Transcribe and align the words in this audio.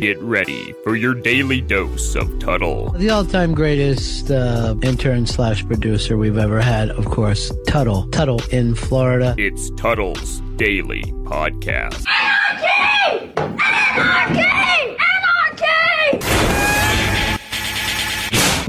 Get 0.00 0.20
ready 0.20 0.74
for 0.84 0.94
your 0.94 1.12
daily 1.14 1.60
dose 1.60 2.14
of 2.14 2.38
Tuddle. 2.38 2.90
The 2.90 3.10
all-time 3.10 3.52
greatest 3.52 4.30
uh, 4.30 4.76
intern 4.82 5.26
slash 5.26 5.66
producer 5.66 6.16
we've 6.16 6.38
ever 6.38 6.60
had, 6.60 6.90
of 6.90 7.06
course, 7.06 7.50
Tuddle. 7.66 8.06
Tuddle 8.10 8.40
in 8.52 8.76
Florida. 8.76 9.34
It's 9.38 9.70
Tuddle's 9.70 10.40
Daily 10.56 11.02
Podcast. 11.24 12.04
Anarchy! 12.08 13.32
Anarchy! 13.36 14.96
Anarchy! 16.20 16.57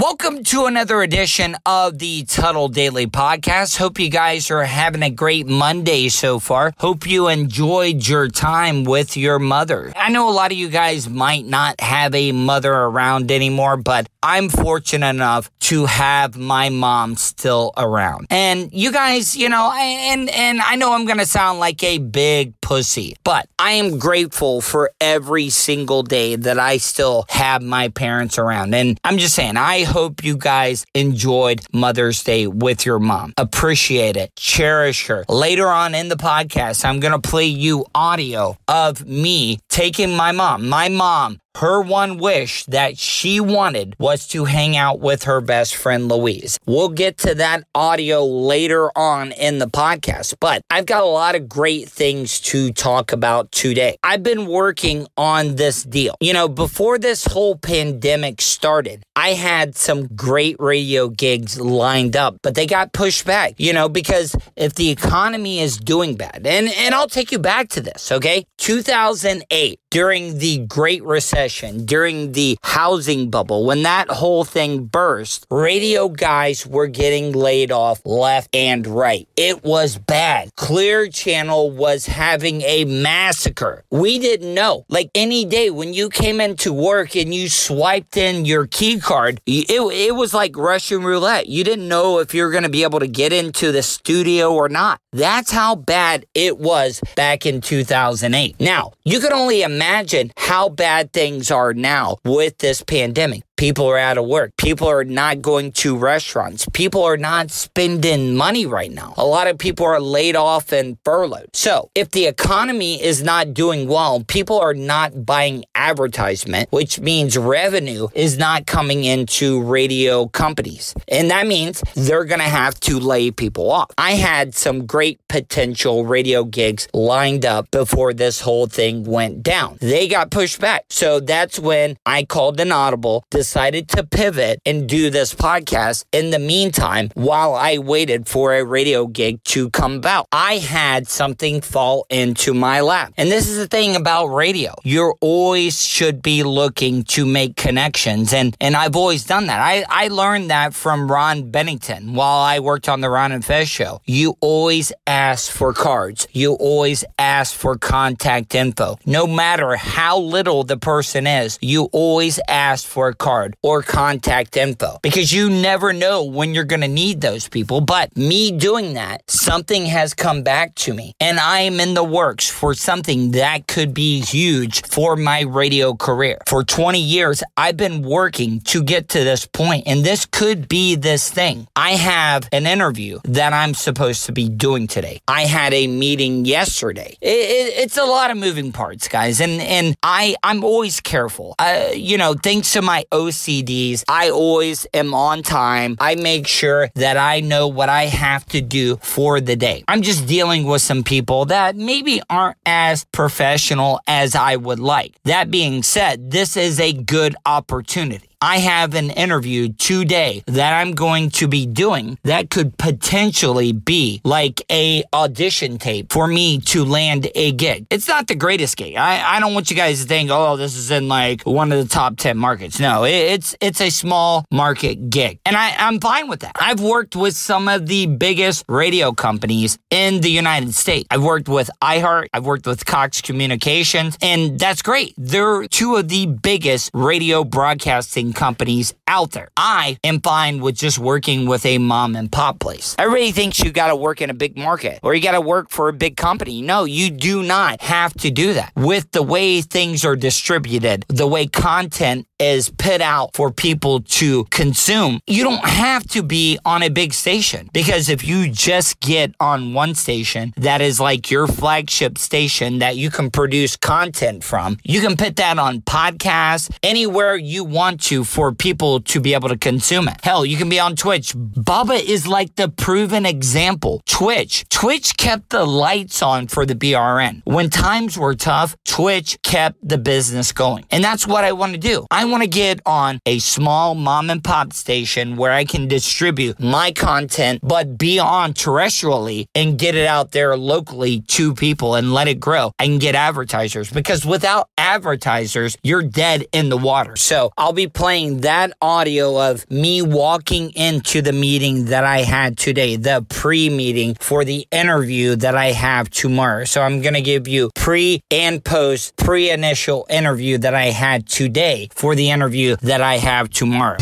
Welcome 0.00 0.44
to 0.44 0.64
another 0.64 1.02
edition 1.02 1.56
of 1.66 1.98
the 1.98 2.24
Tuddle 2.24 2.68
Daily 2.68 3.06
Podcast. 3.06 3.76
Hope 3.76 3.98
you 3.98 4.08
guys 4.08 4.50
are 4.50 4.64
having 4.64 5.02
a 5.02 5.10
great 5.10 5.46
Monday 5.46 6.08
so 6.08 6.38
far. 6.38 6.72
Hope 6.78 7.06
you 7.06 7.28
enjoyed 7.28 8.08
your 8.08 8.28
time 8.28 8.84
with 8.84 9.18
your 9.18 9.38
mother. 9.38 9.92
I 9.94 10.08
know 10.08 10.30
a 10.30 10.32
lot 10.32 10.52
of 10.52 10.56
you 10.56 10.70
guys 10.70 11.06
might 11.06 11.44
not 11.44 11.78
have 11.82 12.14
a 12.14 12.32
mother 12.32 12.72
around 12.72 13.30
anymore, 13.30 13.76
but 13.76 14.08
I'm 14.22 14.48
fortunate 14.48 15.06
enough 15.06 15.50
to 15.60 15.84
have 15.84 16.34
my 16.34 16.70
mom 16.70 17.16
still 17.16 17.72
around. 17.76 18.26
And 18.30 18.72
you 18.72 18.92
guys, 18.92 19.36
you 19.36 19.50
know, 19.50 19.70
and 19.70 20.30
and 20.30 20.62
I 20.62 20.76
know 20.76 20.94
I'm 20.94 21.04
going 21.04 21.18
to 21.18 21.26
sound 21.26 21.58
like 21.60 21.84
a 21.84 21.98
big 21.98 22.58
pussy, 22.62 23.16
but 23.22 23.48
I 23.58 23.72
am 23.72 23.98
grateful 23.98 24.62
for 24.62 24.92
every 25.00 25.50
single 25.50 26.02
day 26.02 26.36
that 26.36 26.58
I 26.58 26.78
still 26.78 27.26
have 27.28 27.62
my 27.62 27.88
parents 27.88 28.38
around. 28.38 28.74
And 28.74 28.98
I'm 29.04 29.18
just 29.18 29.34
saying, 29.34 29.58
I 29.58 29.89
hope 29.90 30.22
you 30.22 30.36
guys 30.36 30.86
enjoyed 30.94 31.60
Mother's 31.72 32.22
Day 32.22 32.46
with 32.46 32.86
your 32.86 33.00
mom. 33.00 33.34
Appreciate 33.36 34.16
it. 34.16 34.30
Cherish 34.36 35.08
her. 35.08 35.24
Later 35.28 35.68
on 35.68 35.96
in 35.96 36.08
the 36.08 36.16
podcast, 36.16 36.84
I'm 36.84 37.00
going 37.00 37.20
to 37.20 37.28
play 37.28 37.46
you 37.46 37.84
audio 37.92 38.56
of 38.68 39.04
me 39.04 39.58
taking 39.68 40.14
my 40.14 40.30
mom, 40.30 40.68
my 40.68 40.88
mom 40.88 41.40
her 41.60 41.80
one 41.82 42.16
wish 42.16 42.64
that 42.64 42.96
she 42.96 43.38
wanted 43.38 43.94
was 43.98 44.26
to 44.28 44.46
hang 44.46 44.76
out 44.76 44.98
with 44.98 45.24
her 45.24 45.40
best 45.42 45.76
friend 45.76 46.08
Louise. 46.08 46.58
We'll 46.66 46.88
get 46.88 47.18
to 47.18 47.34
that 47.34 47.64
audio 47.74 48.24
later 48.24 48.90
on 48.96 49.32
in 49.32 49.58
the 49.58 49.66
podcast, 49.66 50.36
but 50.40 50.62
I've 50.70 50.86
got 50.86 51.02
a 51.02 51.06
lot 51.06 51.34
of 51.34 51.48
great 51.48 51.88
things 51.88 52.40
to 52.40 52.72
talk 52.72 53.12
about 53.12 53.52
today. 53.52 53.96
I've 54.02 54.22
been 54.22 54.46
working 54.46 55.06
on 55.16 55.56
this 55.56 55.82
deal. 55.82 56.14
You 56.20 56.32
know, 56.32 56.48
before 56.48 56.98
this 56.98 57.26
whole 57.26 57.56
pandemic 57.56 58.40
started, 58.40 59.02
I 59.14 59.30
had 59.30 59.76
some 59.76 60.06
great 60.06 60.56
radio 60.58 61.08
gigs 61.08 61.60
lined 61.60 62.16
up, 62.16 62.36
but 62.42 62.54
they 62.54 62.66
got 62.66 62.92
pushed 62.94 63.26
back, 63.26 63.54
you 63.58 63.72
know, 63.72 63.88
because 63.88 64.34
if 64.56 64.74
the 64.74 64.90
economy 64.90 65.60
is 65.60 65.76
doing 65.76 66.16
bad, 66.16 66.46
and, 66.46 66.68
and 66.68 66.94
I'll 66.94 67.08
take 67.08 67.32
you 67.32 67.38
back 67.38 67.68
to 67.70 67.80
this, 67.80 68.10
okay? 68.12 68.46
2008, 68.56 69.79
during 69.90 70.38
the 70.38 70.58
Great 70.66 71.02
Recession, 71.02 71.84
during 71.84 72.32
the 72.32 72.58
housing 72.62 73.28
bubble, 73.28 73.66
when 73.66 73.82
that 73.82 74.08
whole 74.08 74.44
thing 74.44 74.84
burst, 74.84 75.46
radio 75.50 76.08
guys 76.08 76.66
were 76.66 76.86
getting 76.86 77.32
laid 77.32 77.72
off 77.72 78.00
left 78.04 78.54
and 78.54 78.86
right. 78.86 79.28
It 79.36 79.64
was 79.64 79.98
bad. 79.98 80.54
Clear 80.56 81.08
Channel 81.08 81.70
was 81.72 82.06
having 82.06 82.62
a 82.62 82.84
massacre. 82.84 83.84
We 83.90 84.18
didn't 84.18 84.54
know. 84.54 84.84
Like 84.88 85.10
any 85.14 85.44
day 85.44 85.70
when 85.70 85.92
you 85.92 86.08
came 86.08 86.40
into 86.40 86.72
work 86.72 87.16
and 87.16 87.34
you 87.34 87.48
swiped 87.48 88.16
in 88.16 88.44
your 88.44 88.66
key 88.66 89.00
card, 89.00 89.40
it, 89.46 89.70
it 89.70 90.14
was 90.14 90.32
like 90.32 90.56
Russian 90.56 91.02
roulette. 91.02 91.48
You 91.48 91.64
didn't 91.64 91.88
know 91.88 92.18
if 92.18 92.32
you 92.32 92.44
were 92.44 92.50
going 92.50 92.62
to 92.62 92.68
be 92.68 92.84
able 92.84 93.00
to 93.00 93.08
get 93.08 93.32
into 93.32 93.72
the 93.72 93.82
studio 93.82 94.54
or 94.54 94.68
not. 94.68 95.00
That's 95.12 95.50
how 95.50 95.74
bad 95.74 96.24
it 96.34 96.58
was 96.58 97.00
back 97.16 97.44
in 97.44 97.60
2008. 97.60 98.60
Now, 98.60 98.92
you 99.04 99.18
can 99.18 99.32
only 99.32 99.62
imagine 99.62 100.30
how 100.36 100.68
bad 100.68 101.12
things 101.12 101.50
are 101.50 101.74
now 101.74 102.18
with 102.24 102.58
this 102.58 102.82
pandemic. 102.82 103.42
People 103.60 103.90
are 103.90 103.98
out 103.98 104.16
of 104.16 104.24
work. 104.24 104.56
People 104.56 104.88
are 104.88 105.04
not 105.04 105.42
going 105.42 105.72
to 105.72 105.94
restaurants. 105.94 106.66
People 106.72 107.02
are 107.02 107.18
not 107.18 107.50
spending 107.50 108.34
money 108.34 108.64
right 108.64 108.90
now. 108.90 109.12
A 109.18 109.26
lot 109.26 109.48
of 109.48 109.58
people 109.58 109.84
are 109.84 110.00
laid 110.00 110.34
off 110.34 110.72
and 110.72 110.96
furloughed. 111.04 111.50
So, 111.54 111.90
if 111.94 112.10
the 112.12 112.24
economy 112.24 113.02
is 113.02 113.22
not 113.22 113.52
doing 113.52 113.86
well, 113.86 114.24
people 114.24 114.58
are 114.58 114.72
not 114.72 115.26
buying 115.26 115.66
advertisement, 115.74 116.72
which 116.72 117.00
means 117.00 117.36
revenue 117.36 118.08
is 118.14 118.38
not 118.38 118.64
coming 118.64 119.04
into 119.04 119.62
radio 119.62 120.26
companies. 120.28 120.94
And 121.06 121.30
that 121.30 121.46
means 121.46 121.82
they're 121.94 122.24
going 122.24 122.40
to 122.40 122.46
have 122.46 122.80
to 122.80 122.98
lay 122.98 123.30
people 123.30 123.70
off. 123.70 123.90
I 123.98 124.12
had 124.12 124.54
some 124.54 124.86
great 124.86 125.20
potential 125.28 126.06
radio 126.06 126.44
gigs 126.44 126.88
lined 126.94 127.44
up 127.44 127.70
before 127.70 128.14
this 128.14 128.40
whole 128.40 128.68
thing 128.68 129.04
went 129.04 129.42
down. 129.42 129.76
They 129.82 130.08
got 130.08 130.30
pushed 130.30 130.62
back. 130.62 130.86
So, 130.88 131.20
that's 131.20 131.58
when 131.58 131.98
I 132.06 132.24
called 132.24 132.58
an 132.58 132.72
audible, 132.72 133.26
decided 133.50 133.88
to 133.88 134.06
pivot 134.06 134.60
and 134.64 134.88
do 134.88 135.10
this 135.10 135.34
podcast 135.34 136.04
in 136.12 136.30
the 136.30 136.38
meantime 136.38 137.10
while 137.14 137.52
I 137.52 137.78
waited 137.78 138.28
for 138.28 138.54
a 138.54 138.64
radio 138.64 139.08
gig 139.08 139.42
to 139.46 139.70
come 139.70 139.94
about. 139.94 140.28
I 140.30 140.58
had 140.58 141.08
something 141.08 141.60
fall 141.60 142.06
into 142.10 142.54
my 142.54 142.80
lap. 142.80 143.12
And 143.16 143.28
this 143.28 143.48
is 143.48 143.56
the 143.56 143.66
thing 143.66 143.96
about 143.96 144.28
radio. 144.28 144.76
You 144.84 145.14
always 145.20 145.84
should 145.84 146.22
be 146.22 146.44
looking 146.44 147.02
to 147.14 147.26
make 147.26 147.56
connections. 147.56 148.32
And, 148.32 148.56
and 148.60 148.76
I've 148.76 148.94
always 148.94 149.24
done 149.24 149.48
that. 149.48 149.58
I, 149.58 149.84
I 149.88 150.06
learned 150.06 150.50
that 150.50 150.72
from 150.72 151.10
Ron 151.10 151.50
Bennington 151.50 152.14
while 152.14 152.38
I 152.38 152.60
worked 152.60 152.88
on 152.88 153.00
the 153.00 153.10
Ron 153.10 153.32
and 153.32 153.44
Fez 153.44 153.68
show. 153.68 154.00
You 154.04 154.36
always 154.40 154.92
ask 155.08 155.50
for 155.50 155.72
cards. 155.72 156.28
You 156.30 156.52
always 156.52 157.04
ask 157.18 157.52
for 157.52 157.76
contact 157.76 158.54
info. 158.54 158.96
No 159.06 159.26
matter 159.26 159.74
how 159.74 160.20
little 160.20 160.62
the 160.62 160.76
person 160.76 161.26
is, 161.26 161.58
you 161.60 161.88
always 161.92 162.38
ask 162.46 162.86
for 162.86 163.08
a 163.08 163.14
card 163.14 163.39
or 163.62 163.82
contact 163.82 164.56
info 164.56 164.98
because 165.02 165.32
you 165.32 165.50
never 165.50 165.92
know 165.92 166.24
when 166.24 166.54
you're 166.54 166.64
going 166.64 166.80
to 166.80 166.88
need 166.88 167.20
those 167.20 167.48
people. 167.48 167.80
But 167.80 168.16
me 168.16 168.50
doing 168.50 168.94
that, 168.94 169.28
something 169.30 169.86
has 169.86 170.14
come 170.14 170.42
back 170.42 170.74
to 170.76 170.94
me 170.94 171.14
and 171.20 171.38
I 171.38 171.60
am 171.60 171.80
in 171.80 171.94
the 171.94 172.04
works 172.04 172.48
for 172.48 172.74
something 172.74 173.32
that 173.32 173.66
could 173.66 173.94
be 173.94 174.20
huge 174.20 174.86
for 174.86 175.16
my 175.16 175.40
radio 175.42 175.94
career. 175.94 176.38
For 176.46 176.64
20 176.64 177.00
years, 177.00 177.42
I've 177.56 177.76
been 177.76 178.02
working 178.02 178.60
to 178.60 178.82
get 178.82 179.08
to 179.10 179.24
this 179.24 179.46
point 179.46 179.84
and 179.86 180.04
this 180.04 180.26
could 180.26 180.68
be 180.68 180.94
this 180.94 181.30
thing. 181.30 181.66
I 181.76 181.92
have 181.92 182.48
an 182.52 182.66
interview 182.66 183.20
that 183.24 183.52
I'm 183.52 183.74
supposed 183.74 184.26
to 184.26 184.32
be 184.32 184.48
doing 184.48 184.86
today. 184.86 185.20
I 185.28 185.42
had 185.42 185.72
a 185.72 185.86
meeting 185.86 186.44
yesterday. 186.44 187.16
It, 187.20 187.28
it, 187.28 187.74
it's 187.84 187.96
a 187.96 188.04
lot 188.04 188.30
of 188.30 188.36
moving 188.36 188.72
parts, 188.72 189.08
guys. 189.08 189.40
And, 189.40 189.60
and 189.60 189.96
I, 190.02 190.36
I'm 190.42 190.64
always 190.64 191.00
careful. 191.00 191.54
Uh, 191.58 191.88
you 191.94 192.18
know, 192.18 192.34
thanks 192.34 192.72
to 192.72 192.82
my 192.82 193.04
OCDs, 193.20 194.04
I 194.08 194.30
always 194.30 194.86
am 194.94 195.12
on 195.14 195.42
time. 195.42 195.96
I 196.00 196.14
make 196.14 196.46
sure 196.46 196.90
that 196.94 197.16
I 197.16 197.40
know 197.40 197.68
what 197.68 197.88
I 197.88 198.04
have 198.04 198.46
to 198.46 198.60
do 198.60 198.96
for 198.96 199.40
the 199.40 199.56
day. 199.56 199.84
I'm 199.88 200.02
just 200.02 200.26
dealing 200.26 200.64
with 200.64 200.82
some 200.82 201.02
people 201.02 201.46
that 201.46 201.76
maybe 201.76 202.22
aren't 202.30 202.56
as 202.64 203.04
professional 203.12 204.00
as 204.06 204.34
I 204.34 204.56
would 204.56 204.78
like. 204.78 205.14
That 205.24 205.50
being 205.50 205.82
said, 205.82 206.30
this 206.30 206.56
is 206.56 206.80
a 206.80 206.92
good 206.92 207.36
opportunity. 207.44 208.29
I 208.42 208.58
have 208.58 208.94
an 208.94 209.10
interview 209.10 209.70
today 209.74 210.42
that 210.46 210.72
I'm 210.72 210.92
going 210.92 211.28
to 211.30 211.46
be 211.46 211.66
doing 211.66 212.18
that 212.24 212.48
could 212.48 212.78
potentially 212.78 213.72
be 213.72 214.22
like 214.24 214.62
a 214.70 215.04
audition 215.12 215.76
tape 215.76 216.10
for 216.10 216.26
me 216.26 216.58
to 216.60 216.84
land 216.86 217.28
a 217.34 217.52
gig. 217.52 217.86
It's 217.90 218.08
not 218.08 218.28
the 218.28 218.34
greatest 218.34 218.78
gig. 218.78 218.96
I, 218.96 219.36
I 219.36 219.40
don't 219.40 219.52
want 219.52 219.70
you 219.70 219.76
guys 219.76 220.00
to 220.00 220.08
think, 220.08 220.30
oh, 220.30 220.56
this 220.56 220.74
is 220.74 220.90
in 220.90 221.06
like 221.06 221.42
one 221.42 221.70
of 221.70 221.78
the 221.82 221.88
top 221.88 222.16
10 222.16 222.38
markets. 222.38 222.80
No, 222.80 223.04
it, 223.04 223.10
it's 223.10 223.54
it's 223.60 223.80
a 223.82 223.90
small 223.90 224.46
market 224.50 225.10
gig. 225.10 225.38
And 225.44 225.54
I, 225.54 225.74
I'm 225.76 226.00
fine 226.00 226.28
with 226.28 226.40
that. 226.40 226.52
I've 226.58 226.80
worked 226.80 227.16
with 227.16 227.36
some 227.36 227.68
of 227.68 227.86
the 227.86 228.06
biggest 228.06 228.64
radio 228.68 229.12
companies 229.12 229.78
in 229.90 230.22
the 230.22 230.30
United 230.30 230.74
States. 230.74 231.06
I've 231.10 231.22
worked 231.22 231.48
with 231.48 231.68
iHeart, 231.82 232.28
I've 232.32 232.46
worked 232.46 232.66
with 232.66 232.86
Cox 232.86 233.20
Communications, 233.20 234.16
and 234.22 234.58
that's 234.58 234.80
great. 234.80 235.12
They're 235.18 235.68
two 235.68 235.96
of 235.96 236.08
the 236.08 236.24
biggest 236.24 236.90
radio 236.94 237.44
broadcasting 237.44 238.29
companies 238.32 238.94
out 239.06 239.32
there. 239.32 239.48
I 239.56 239.98
am 240.04 240.20
fine 240.20 240.60
with 240.60 240.76
just 240.76 240.98
working 240.98 241.46
with 241.46 241.66
a 241.66 241.78
mom 241.78 242.16
and 242.16 242.30
pop 242.30 242.58
place. 242.60 242.94
Everybody 242.98 243.32
thinks 243.32 243.60
you 243.60 243.72
got 243.72 243.88
to 243.88 243.96
work 243.96 244.20
in 244.20 244.30
a 244.30 244.34
big 244.34 244.56
market 244.56 245.00
or 245.02 245.14
you 245.14 245.22
got 245.22 245.32
to 245.32 245.40
work 245.40 245.70
for 245.70 245.88
a 245.88 245.92
big 245.92 246.16
company. 246.16 246.62
No, 246.62 246.84
you 246.84 247.10
do 247.10 247.42
not 247.42 247.80
have 247.82 248.14
to 248.14 248.30
do 248.30 248.54
that. 248.54 248.72
With 248.76 249.10
the 249.12 249.22
way 249.22 249.60
things 249.60 250.04
are 250.04 250.16
distributed, 250.16 251.04
the 251.08 251.26
way 251.26 251.46
content 251.46 252.26
is 252.40 252.70
put 252.70 253.00
out 253.00 253.34
for 253.34 253.50
people 253.50 254.00
to 254.00 254.44
consume, 254.46 255.20
you 255.26 255.44
don't 255.44 255.64
have 255.64 256.04
to 256.08 256.22
be 256.22 256.58
on 256.64 256.82
a 256.82 256.88
big 256.88 257.12
station 257.12 257.68
because 257.72 258.08
if 258.08 258.26
you 258.26 258.50
just 258.50 258.98
get 259.00 259.34
on 259.38 259.74
one 259.74 259.94
station 259.94 260.54
that 260.56 260.80
is 260.80 260.98
like 260.98 261.30
your 261.30 261.46
flagship 261.46 262.16
station 262.16 262.78
that 262.78 262.96
you 262.96 263.10
can 263.10 263.30
produce 263.30 263.76
content 263.76 264.42
from, 264.42 264.78
you 264.82 265.00
can 265.00 265.16
put 265.16 265.36
that 265.36 265.58
on 265.58 265.82
podcasts 265.82 266.74
anywhere 266.82 267.36
you 267.36 267.62
want 267.62 268.00
to 268.00 268.19
for 268.24 268.52
people 268.52 269.00
to 269.00 269.20
be 269.20 269.34
able 269.34 269.48
to 269.48 269.58
consume 269.58 270.08
it. 270.08 270.16
Hell, 270.22 270.44
you 270.44 270.56
can 270.56 270.68
be 270.68 270.80
on 270.80 270.96
Twitch. 270.96 271.34
Bubba 271.34 272.02
is 272.02 272.26
like 272.26 272.56
the 272.56 272.68
proven 272.68 273.26
example. 273.26 274.02
Twitch. 274.06 274.64
Twitch 274.68 275.16
kept 275.16 275.50
the 275.50 275.64
lights 275.64 276.22
on 276.22 276.46
for 276.46 276.66
the 276.66 276.74
BRN. 276.74 277.42
When 277.44 277.70
times 277.70 278.18
were 278.18 278.34
tough, 278.34 278.76
Twitch 278.84 279.38
kept 279.42 279.76
the 279.86 279.98
business 279.98 280.52
going. 280.52 280.84
And 280.90 281.02
that's 281.02 281.26
what 281.26 281.44
I 281.44 281.52
want 281.52 281.72
to 281.72 281.78
do. 281.78 282.06
I 282.10 282.24
want 282.24 282.42
to 282.42 282.48
get 282.48 282.80
on 282.84 283.20
a 283.26 283.38
small 283.38 283.94
mom 283.94 284.30
and 284.30 284.42
pop 284.42 284.72
station 284.72 285.36
where 285.36 285.52
I 285.52 285.64
can 285.64 285.88
distribute 285.88 286.60
my 286.60 286.92
content, 286.92 287.60
but 287.62 287.96
be 287.98 288.18
on 288.18 288.52
terrestrially 288.52 289.46
and 289.54 289.78
get 289.78 289.94
it 289.94 290.06
out 290.06 290.32
there 290.32 290.56
locally 290.56 291.20
to 291.28 291.54
people 291.54 291.94
and 291.94 292.12
let 292.12 292.28
it 292.28 292.40
grow 292.40 292.72
and 292.78 293.00
get 293.00 293.14
advertisers 293.14 293.90
because 293.90 294.26
without 294.26 294.68
advertisers, 294.76 295.76
you're 295.82 296.02
dead 296.02 296.46
in 296.52 296.68
the 296.68 296.76
water. 296.76 297.16
So 297.16 297.52
I'll 297.56 297.72
be 297.72 297.86
playing 297.86 298.09
that 298.10 298.72
audio 298.82 299.40
of 299.40 299.70
me 299.70 300.02
walking 300.02 300.70
into 300.70 301.22
the 301.22 301.32
meeting 301.32 301.84
that 301.84 302.02
I 302.02 302.22
had 302.22 302.58
today, 302.58 302.96
the 302.96 303.24
pre 303.28 303.70
meeting 303.70 304.16
for 304.18 304.44
the 304.44 304.66
interview 304.72 305.36
that 305.36 305.54
I 305.54 305.66
have 305.66 306.10
tomorrow. 306.10 306.64
So 306.64 306.82
I'm 306.82 307.02
going 307.02 307.14
to 307.14 307.20
give 307.22 307.46
you 307.46 307.70
pre 307.76 308.20
and 308.28 308.64
post, 308.64 309.16
pre 309.16 309.50
initial 309.50 310.06
interview 310.10 310.58
that 310.58 310.74
I 310.74 310.86
had 310.86 311.28
today 311.28 311.88
for 311.92 312.16
the 312.16 312.30
interview 312.30 312.74
that 312.82 313.00
I 313.00 313.18
have 313.18 313.48
tomorrow. 313.50 313.98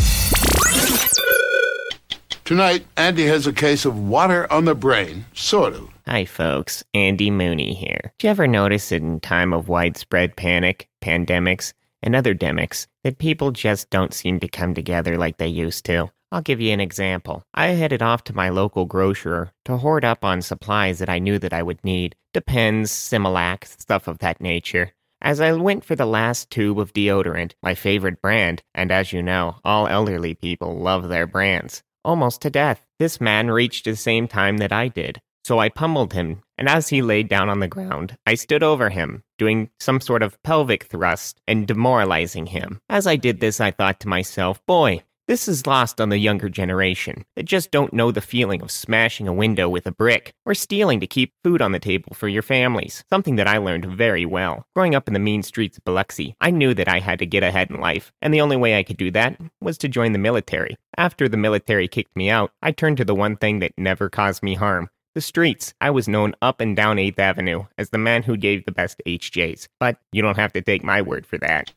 Tonight, 2.44 2.86
Andy 2.96 3.26
has 3.26 3.46
a 3.46 3.52
case 3.52 3.84
of 3.84 3.98
water 4.08 4.50
on 4.50 4.64
the 4.64 4.74
brain, 4.74 5.26
sort 5.34 5.74
of. 5.74 5.86
Hi, 6.06 6.24
folks. 6.24 6.82
Andy 6.94 7.30
Mooney 7.30 7.74
here. 7.74 8.14
Do 8.18 8.26
you 8.26 8.30
ever 8.30 8.46
notice 8.46 8.90
in 8.90 9.20
time 9.20 9.52
of 9.52 9.68
widespread 9.68 10.34
panic, 10.34 10.88
pandemics, 11.02 11.74
and 12.02 12.16
other 12.16 12.34
demics 12.34 12.86
that 13.08 13.16
people 13.16 13.52
just 13.52 13.88
don't 13.88 14.12
seem 14.12 14.38
to 14.38 14.46
come 14.46 14.74
together 14.74 15.16
like 15.16 15.38
they 15.38 15.48
used 15.48 15.86
to? 15.86 16.10
I'll 16.30 16.42
give 16.42 16.60
you 16.60 16.74
an 16.74 16.80
example. 16.80 17.42
I 17.54 17.68
headed 17.68 18.02
off 18.02 18.22
to 18.24 18.36
my 18.36 18.50
local 18.50 18.84
grocer 18.84 19.50
to 19.64 19.78
hoard 19.78 20.04
up 20.04 20.26
on 20.26 20.42
supplies 20.42 20.98
that 20.98 21.08
I 21.08 21.18
knew 21.18 21.38
that 21.38 21.54
I 21.54 21.62
would 21.62 21.82
need. 21.82 22.16
Depends, 22.34 22.92
Similac, 22.92 23.64
stuff 23.64 24.08
of 24.08 24.18
that 24.18 24.42
nature. 24.42 24.92
As 25.22 25.40
I 25.40 25.52
went 25.52 25.86
for 25.86 25.96
the 25.96 26.04
last 26.04 26.50
tube 26.50 26.78
of 26.78 26.92
deodorant, 26.92 27.52
my 27.62 27.74
favorite 27.74 28.20
brand, 28.20 28.62
and 28.74 28.92
as 28.92 29.10
you 29.10 29.22
know, 29.22 29.56
all 29.64 29.86
elderly 29.86 30.34
people 30.34 30.78
love 30.78 31.08
their 31.08 31.26
brands, 31.26 31.82
almost 32.04 32.42
to 32.42 32.50
death, 32.50 32.84
this 32.98 33.22
man 33.22 33.50
reached 33.50 33.86
the 33.86 33.96
same 33.96 34.28
time 34.28 34.58
that 34.58 34.70
I 34.70 34.88
did. 34.88 35.22
So 35.48 35.58
I 35.58 35.70
pummeled 35.70 36.12
him, 36.12 36.42
and 36.58 36.68
as 36.68 36.90
he 36.90 37.00
lay 37.00 37.22
down 37.22 37.48
on 37.48 37.60
the 37.60 37.68
ground, 37.68 38.18
I 38.26 38.34
stood 38.34 38.62
over 38.62 38.90
him, 38.90 39.22
doing 39.38 39.70
some 39.80 39.98
sort 39.98 40.22
of 40.22 40.36
pelvic 40.42 40.84
thrust 40.84 41.40
and 41.48 41.66
demoralizing 41.66 42.44
him. 42.44 42.82
As 42.90 43.06
I 43.06 43.16
did 43.16 43.40
this, 43.40 43.58
I 43.58 43.70
thought 43.70 43.98
to 44.00 44.08
myself, 44.08 44.60
boy, 44.66 45.04
this 45.26 45.48
is 45.48 45.66
lost 45.66 46.02
on 46.02 46.10
the 46.10 46.18
younger 46.18 46.50
generation 46.50 47.24
that 47.34 47.46
just 47.46 47.70
don't 47.70 47.94
know 47.94 48.12
the 48.12 48.20
feeling 48.20 48.60
of 48.60 48.70
smashing 48.70 49.26
a 49.26 49.32
window 49.32 49.70
with 49.70 49.86
a 49.86 49.90
brick 49.90 50.34
or 50.44 50.52
stealing 50.52 51.00
to 51.00 51.06
keep 51.06 51.32
food 51.42 51.62
on 51.62 51.72
the 51.72 51.78
table 51.78 52.12
for 52.12 52.28
your 52.28 52.42
families. 52.42 53.02
Something 53.08 53.36
that 53.36 53.48
I 53.48 53.56
learned 53.56 53.86
very 53.86 54.26
well. 54.26 54.66
Growing 54.76 54.94
up 54.94 55.08
in 55.08 55.14
the 55.14 55.18
mean 55.18 55.42
streets 55.42 55.78
of 55.78 55.84
Biloxi, 55.84 56.36
I 56.42 56.50
knew 56.50 56.74
that 56.74 56.88
I 56.88 56.98
had 56.98 57.20
to 57.20 57.26
get 57.26 57.42
ahead 57.42 57.70
in 57.70 57.80
life, 57.80 58.12
and 58.20 58.34
the 58.34 58.42
only 58.42 58.58
way 58.58 58.76
I 58.76 58.82
could 58.82 58.98
do 58.98 59.10
that 59.12 59.40
was 59.62 59.78
to 59.78 59.88
join 59.88 60.12
the 60.12 60.18
military. 60.18 60.76
After 60.98 61.26
the 61.26 61.38
military 61.38 61.88
kicked 61.88 62.14
me 62.14 62.28
out, 62.28 62.50
I 62.60 62.70
turned 62.70 62.98
to 62.98 63.04
the 63.06 63.14
one 63.14 63.36
thing 63.36 63.60
that 63.60 63.72
never 63.78 64.10
caused 64.10 64.42
me 64.42 64.52
harm 64.52 64.90
the 65.18 65.22
streets. 65.22 65.74
I 65.80 65.90
was 65.90 66.06
known 66.06 66.32
up 66.42 66.60
and 66.60 66.76
down 66.76 66.96
8th 66.96 67.18
Avenue 67.18 67.64
as 67.76 67.90
the 67.90 67.98
man 67.98 68.22
who 68.22 68.36
gave 68.36 68.64
the 68.64 68.70
best 68.70 69.02
HJs, 69.04 69.66
but 69.80 69.96
you 70.12 70.22
don't 70.22 70.36
have 70.36 70.52
to 70.52 70.62
take 70.62 70.84
my 70.84 71.02
word 71.02 71.26
for 71.26 71.38
that. 71.38 71.72